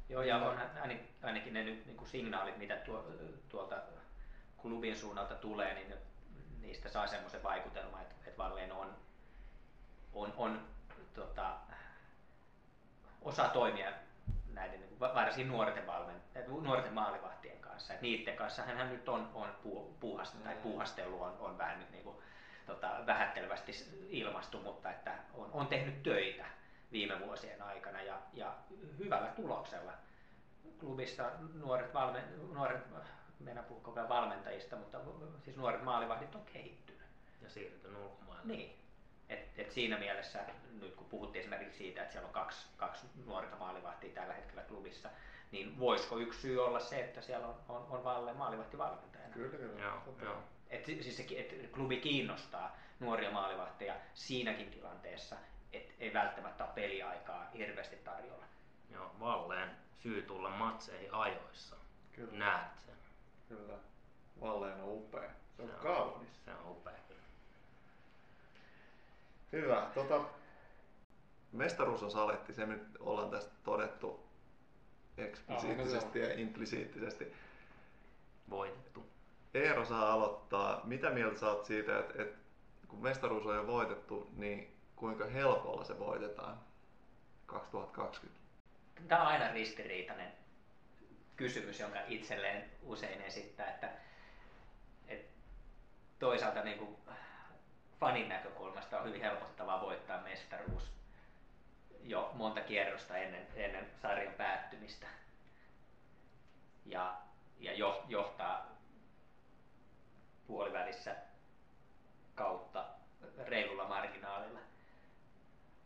[0.09, 3.05] Joo, ja on ain- ainakin ne nyt niin kuin signaalit, mitä tuo,
[3.49, 3.75] tuolta
[4.61, 5.97] klubin suunnalta tulee, niin ne-
[6.61, 8.93] niistä saa semmoisen vaikutelman, että, että Valleen on,
[10.13, 10.61] on, on
[11.13, 11.55] tota,
[13.21, 13.91] osaa toimia
[14.55, 17.93] näiden niin varsin nuorten, valmen, eh, nuorten maalivahtien kanssa.
[17.93, 20.61] Et niiden kanssa hän nyt on, on puu, puuhast, tai Mm.
[20.61, 22.17] puuhastelu on, on vähän nyt niin kuin,
[22.65, 23.71] tota, vähättelevästi
[24.09, 26.45] ilmastu, mutta että on, on tehnyt töitä
[26.91, 28.55] viime vuosien aikana ja, ja
[28.99, 29.91] hyvällä tuloksella.
[30.79, 32.81] Klubissa nuoret, valme, nuoret
[33.95, 34.99] ajan valmentajista, mutta
[35.43, 37.01] siis nuoret maalivahdit on kehittynyt.
[37.41, 38.45] Ja siirtynyt ulkomaille.
[38.45, 38.84] Niin.
[39.29, 40.39] Et, et siinä mielessä,
[40.81, 45.09] nyt kun puhuttiin esimerkiksi siitä, että siellä on kaksi, kaksi nuorta maalivahtia tällä hetkellä klubissa,
[45.51, 49.33] niin voisiko yksi syy olla se, että siellä on, on, on Valle maalivahtivalmentajana?
[49.33, 49.81] Kyllä, kyllä.
[49.83, 50.37] Joo, joo.
[50.69, 55.35] Et, si- siis se, et klubi kiinnostaa nuoria maalivahteja siinäkin tilanteessa,
[55.73, 58.45] että ei välttämättä ole peliaikaa hirveästi tarjolla.
[58.91, 59.69] Joo, Valleen
[60.03, 61.75] syy tulla matseihin ajoissa.
[62.11, 62.31] Kyllä.
[62.37, 62.95] Näet sen.
[63.49, 63.73] Kyllä.
[64.41, 65.29] Valleen on upea.
[65.57, 66.45] Se on Se on- kaunis.
[66.45, 66.93] Se on upea.
[69.55, 69.89] Hyvä.
[69.93, 70.21] Tota,
[71.51, 74.25] mestaruus on saletti, se nyt ollaan tästä todettu
[75.17, 77.33] eksplisiittisesti ja implisiittisesti.
[78.49, 79.05] Voitettu.
[79.53, 80.81] Eero saa aloittaa.
[80.83, 82.37] Mitä mieltä sä oot siitä, että, että
[82.87, 86.59] kun mestaruus on jo voitettu, niin kuinka helpolla se voitetaan
[87.45, 88.41] 2020?
[89.07, 90.31] Tämä on aina ristiriitainen
[91.35, 93.89] kysymys, jonka itselleen usein esittää, että,
[95.07, 95.31] että
[96.19, 96.97] toisaalta niin kuin
[97.99, 100.91] fanin näkökulmasta on hyvin helpottavaa voittaa mestaruus
[102.03, 105.07] jo monta kierrosta ennen, ennen sarjan päättymistä
[106.85, 107.17] ja,
[107.59, 108.67] ja jo, johtaa
[110.47, 111.15] puolivälissä
[112.35, 112.85] kautta
[113.37, 114.59] reilulla marginaalilla.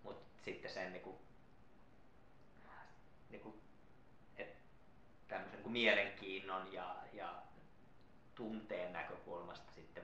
[0.03, 1.17] Mutta sitten sen niin kuin,
[3.29, 3.61] niin kuin,
[4.37, 4.57] et,
[5.27, 7.35] tämmöisen niin kuin mielenkiinnon ja, ja
[8.35, 10.03] tunteen näkökulmasta sitten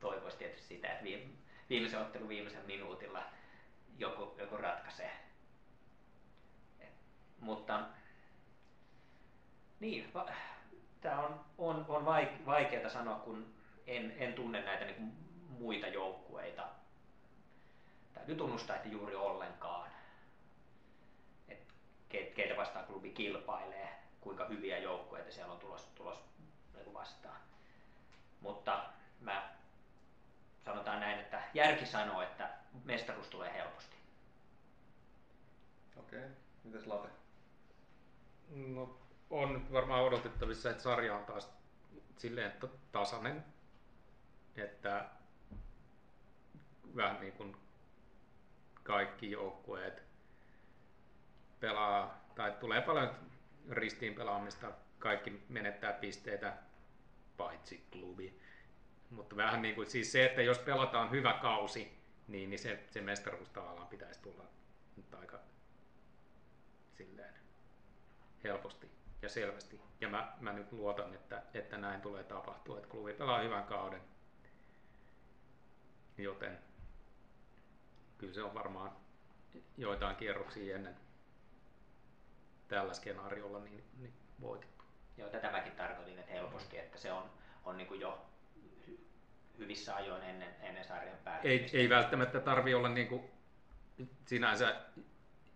[0.00, 1.24] toivoisi tietysti sitä, että viime,
[1.70, 3.22] viimeisen ottelun viimeisen minuutilla
[3.98, 5.12] joku, joku ratkaisee.
[6.80, 6.92] Et,
[7.40, 7.84] mutta
[9.80, 10.26] niin, va,
[11.00, 13.54] tämä on, on, on vaik, vaikeaa sanoa, kun
[13.86, 15.12] en, en tunne näitä niin kuin
[15.58, 16.68] muita joukkueita.
[18.14, 19.90] Täytyy tunnustaa, että juuri ollenkaan.
[21.48, 21.58] Et
[22.14, 23.88] ke- keitä vastaan klubi kilpailee,
[24.20, 26.24] kuinka hyviä joukkueita siellä on tulos, tulos
[26.74, 27.40] niin vastaan.
[28.40, 28.84] Mutta
[29.20, 29.55] mä
[30.66, 32.50] sanotaan näin, että järki sanoo, että
[32.84, 33.96] mestaruus tulee helposti.
[35.96, 36.18] Okei.
[36.18, 36.30] Okay.
[36.64, 37.08] Mites Late?
[38.50, 38.98] No,
[39.30, 41.52] on nyt varmaan odotettavissa, että sarja on taas
[42.16, 43.44] silleen ta- tasainen,
[44.56, 45.08] että
[46.96, 47.56] vähän niin kuin
[48.82, 50.02] kaikki joukkueet
[51.60, 53.10] pelaa, tai tulee paljon
[53.70, 56.56] ristiin pelaamista, kaikki menettää pisteitä,
[57.36, 58.40] paitsi klubi.
[59.10, 61.98] Mutta vähän niin kuin siis se, että jos pelataan hyvä kausi,
[62.28, 64.44] niin, niin se, se mestaruus tavallaan pitäisi tulla
[64.96, 65.38] nyt aika
[66.92, 67.34] silleen
[68.44, 68.90] helposti
[69.22, 69.80] ja selvästi.
[70.00, 74.00] Ja mä, mä nyt luotan, että, että näin tulee tapahtua, että klubi pelaa hyvän kauden.
[76.18, 76.58] Joten
[78.18, 78.92] kyllä se on varmaan
[79.76, 80.96] joitain kierroksia ennen
[82.68, 84.84] tällä skenaariolla niin, niin voitettu.
[85.16, 87.30] Joo, tätä mäkin tarkoitin, että helposti, että se on,
[87.64, 88.26] on niin kuin jo
[89.58, 91.76] hyvissä ajoin ennen, ennen sarjan Ei, päättymistä.
[91.78, 93.22] ei välttämättä tarvi olla niin kuin
[94.26, 94.76] sinänsä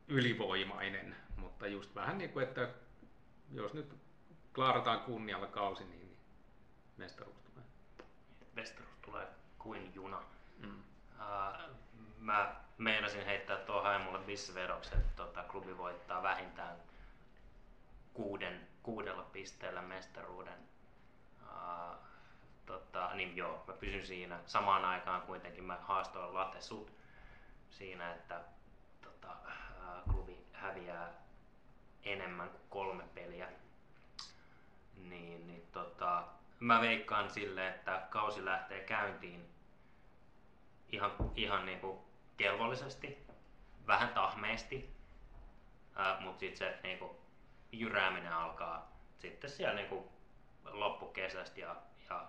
[0.08, 2.68] ylivoimainen, mutta just vähän niin kuin, että
[3.52, 3.94] jos nyt
[4.54, 6.16] klaarataan kunnialla kausi, niin, niin
[6.96, 7.64] mestaruus tulee.
[8.54, 9.26] Mestaruus tulee
[9.58, 10.22] kuin juna.
[10.58, 10.82] Mm.
[11.18, 11.68] Ää,
[12.18, 16.76] mä meinasin heittää tuohon Haimulle bisvedoksi, että tota, klubi voittaa vähintään
[18.14, 20.58] kuuden, kuudella pisteellä mestaruuden.
[21.52, 21.96] Ää,
[22.70, 24.38] tota, niin joo, mä pysyn siinä.
[24.46, 26.92] Samaan aikaan kuitenkin mä haastoin Late sut
[27.70, 28.40] siinä, että
[29.02, 31.12] tota, ää, klubi häviää
[32.02, 33.48] enemmän kuin kolme peliä.
[34.96, 36.24] Niin, niin tota,
[36.60, 39.48] mä veikkaan sille, että kausi lähtee käyntiin
[40.88, 42.04] ihan, ihan niinku
[42.36, 43.26] kelvollisesti,
[43.86, 44.90] vähän tahmeesti,
[46.20, 47.20] mutta sitten se niinku
[47.72, 50.12] jyrääminen alkaa sitten siellä niinku
[50.64, 51.76] loppukesästä ja,
[52.10, 52.26] ja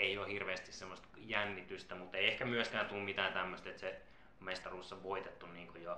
[0.00, 4.02] ei ole hirveästi semmoista jännitystä, mutta ei ehkä myöskään tule mitään tämmöistä, että se
[4.40, 5.96] mestaruus on voitettu niin kuin jo,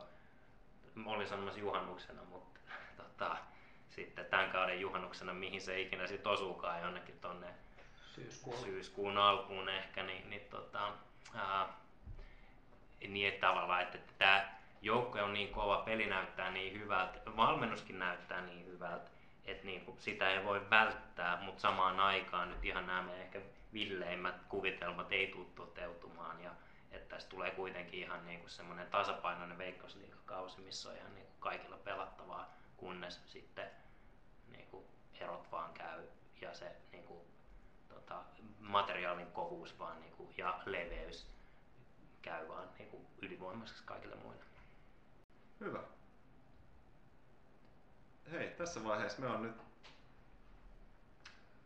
[1.07, 2.61] olin sanomassa juhannuksena, mutta
[2.97, 3.37] tota,
[3.91, 7.47] sitten tämän kauden juhannuksena, mihin se ikinä sitten osuukaan jonnekin tonne
[8.15, 8.61] Syyskuulla.
[8.61, 10.93] syyskuun alkuun ehkä, niin, niin tota,
[11.35, 11.69] ää,
[13.09, 14.49] niin että tavallaan, että, että tämä
[14.83, 19.11] joukko on niin kova, peli näyttää niin hyvältä, valmennuskin näyttää niin hyvältä,
[19.45, 23.41] että niin kuin sitä ei voi välttää, mutta samaan aikaan nyt ihan nämä ehkä
[23.73, 26.51] villeimmät kuvitelmat ei tule toteutumaan ja
[26.91, 31.41] että tästä tulee kuitenkin ihan niin kuin semmoinen tasapainoinen veikkausliikakausi, missä on ihan niin kuin
[31.41, 33.71] kaikilla pelattavaa, kunnes sitten
[34.49, 34.85] niin kuin
[35.21, 36.03] erot vaan käy
[36.41, 37.21] ja se niin kuin,
[37.89, 38.23] tota,
[38.61, 41.27] materiaalin kovuus vaan niin kuin, ja leveys
[42.23, 44.45] käy vaan niin kuin, ylivoimaiseksi kaikille muille.
[45.61, 45.83] Hyvä.
[48.31, 49.57] Hei, tässä vaiheessa me on nyt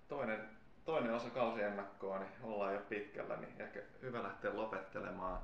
[0.08, 0.55] toinen,
[0.86, 5.40] toinen osa kausiennakkoa, niin ollaan jo pitkällä, niin ehkä hyvä lähteä lopettelemaan.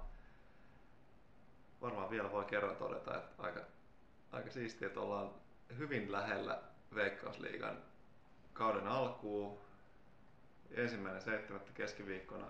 [1.80, 3.60] Varmaan vielä voi kerran todeta, että aika,
[4.32, 5.30] aika siistiä, että ollaan
[5.78, 6.62] hyvin lähellä
[6.94, 7.78] Veikkausliigan
[8.52, 9.58] kauden alkuun.
[10.70, 12.46] Ensimmäinen seitsemättä keskiviikkona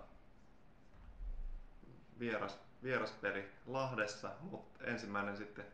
[2.19, 5.65] vieras, vieraspeli Lahdessa, mutta ensimmäinen sitten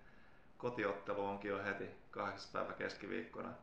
[0.57, 2.51] kotiottelu onkin jo heti 8.
[2.53, 3.53] päivä keskiviikkona.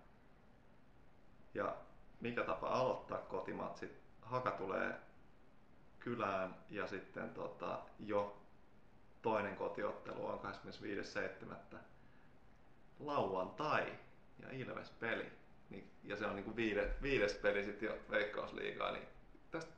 [1.55, 1.77] Ja
[2.20, 3.93] mikä tapa aloittaa kotimatsit?
[4.22, 4.94] Haka tulee
[5.98, 8.36] kylään ja sitten tota, jo
[9.22, 10.40] toinen kotiottelu on
[11.72, 11.76] 25.7.
[13.01, 13.93] lauantai
[14.38, 15.32] ja Ilves peli.
[15.70, 19.09] Niin, ja se on niinku viides, viides peli sitten jo Veikkausliigaa, niin
[19.51, 19.72] tästä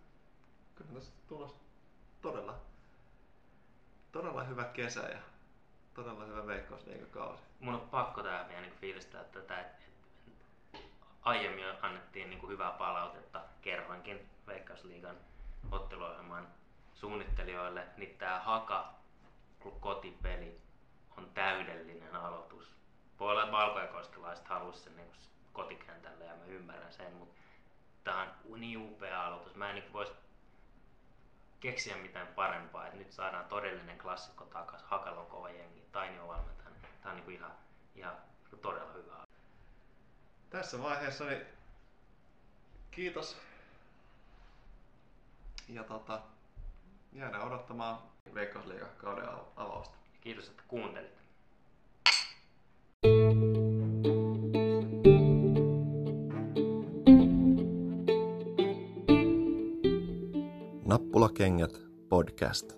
[0.75, 1.57] kyllä tästä tulos
[2.23, 2.61] todella,
[4.13, 5.19] todella hyvä kesä ja
[5.95, 7.43] todella hyvä veikkausliikakausi.
[7.61, 9.88] Mun on pakko tää vielä niin fiilistää tätä, että et,
[11.29, 15.17] aiemmin annettiin niin kuin hyvää palautetta, kerroinkin Veikkausliigan
[15.71, 16.49] otteluohjelman
[16.95, 18.95] suunnittelijoille, niin tää Haka
[19.81, 20.61] kotipeli
[21.17, 22.75] on täydellinen aloitus.
[23.21, 25.13] Voi olla, että valkojakoskelaiset haluaisi sen niin
[25.53, 27.35] kotikentälle ja mä ymmärrän sen, mutta
[28.05, 29.55] tää on niin upea aloitus.
[29.55, 30.13] Mä en niin voisi
[31.61, 34.83] keksiä mitään parempaa, että nyt saadaan todellinen klassikko takas.
[34.83, 36.71] Hakalla on kova jengi, Taini on valmentaja.
[37.03, 37.53] Tää on niin ihan,
[37.95, 38.17] ihan
[38.63, 39.28] todella hyvä.
[40.51, 41.43] Tässä vaiheessa niin
[42.91, 43.37] kiitos.
[45.69, 46.21] Ja tota,
[47.13, 47.99] jäädään odottamaan
[48.35, 49.97] Veikkausliigan kauden avausta.
[50.21, 51.19] Kiitos, että kuuntelit.
[60.85, 61.73] Nappulakengät
[62.09, 62.73] podcast.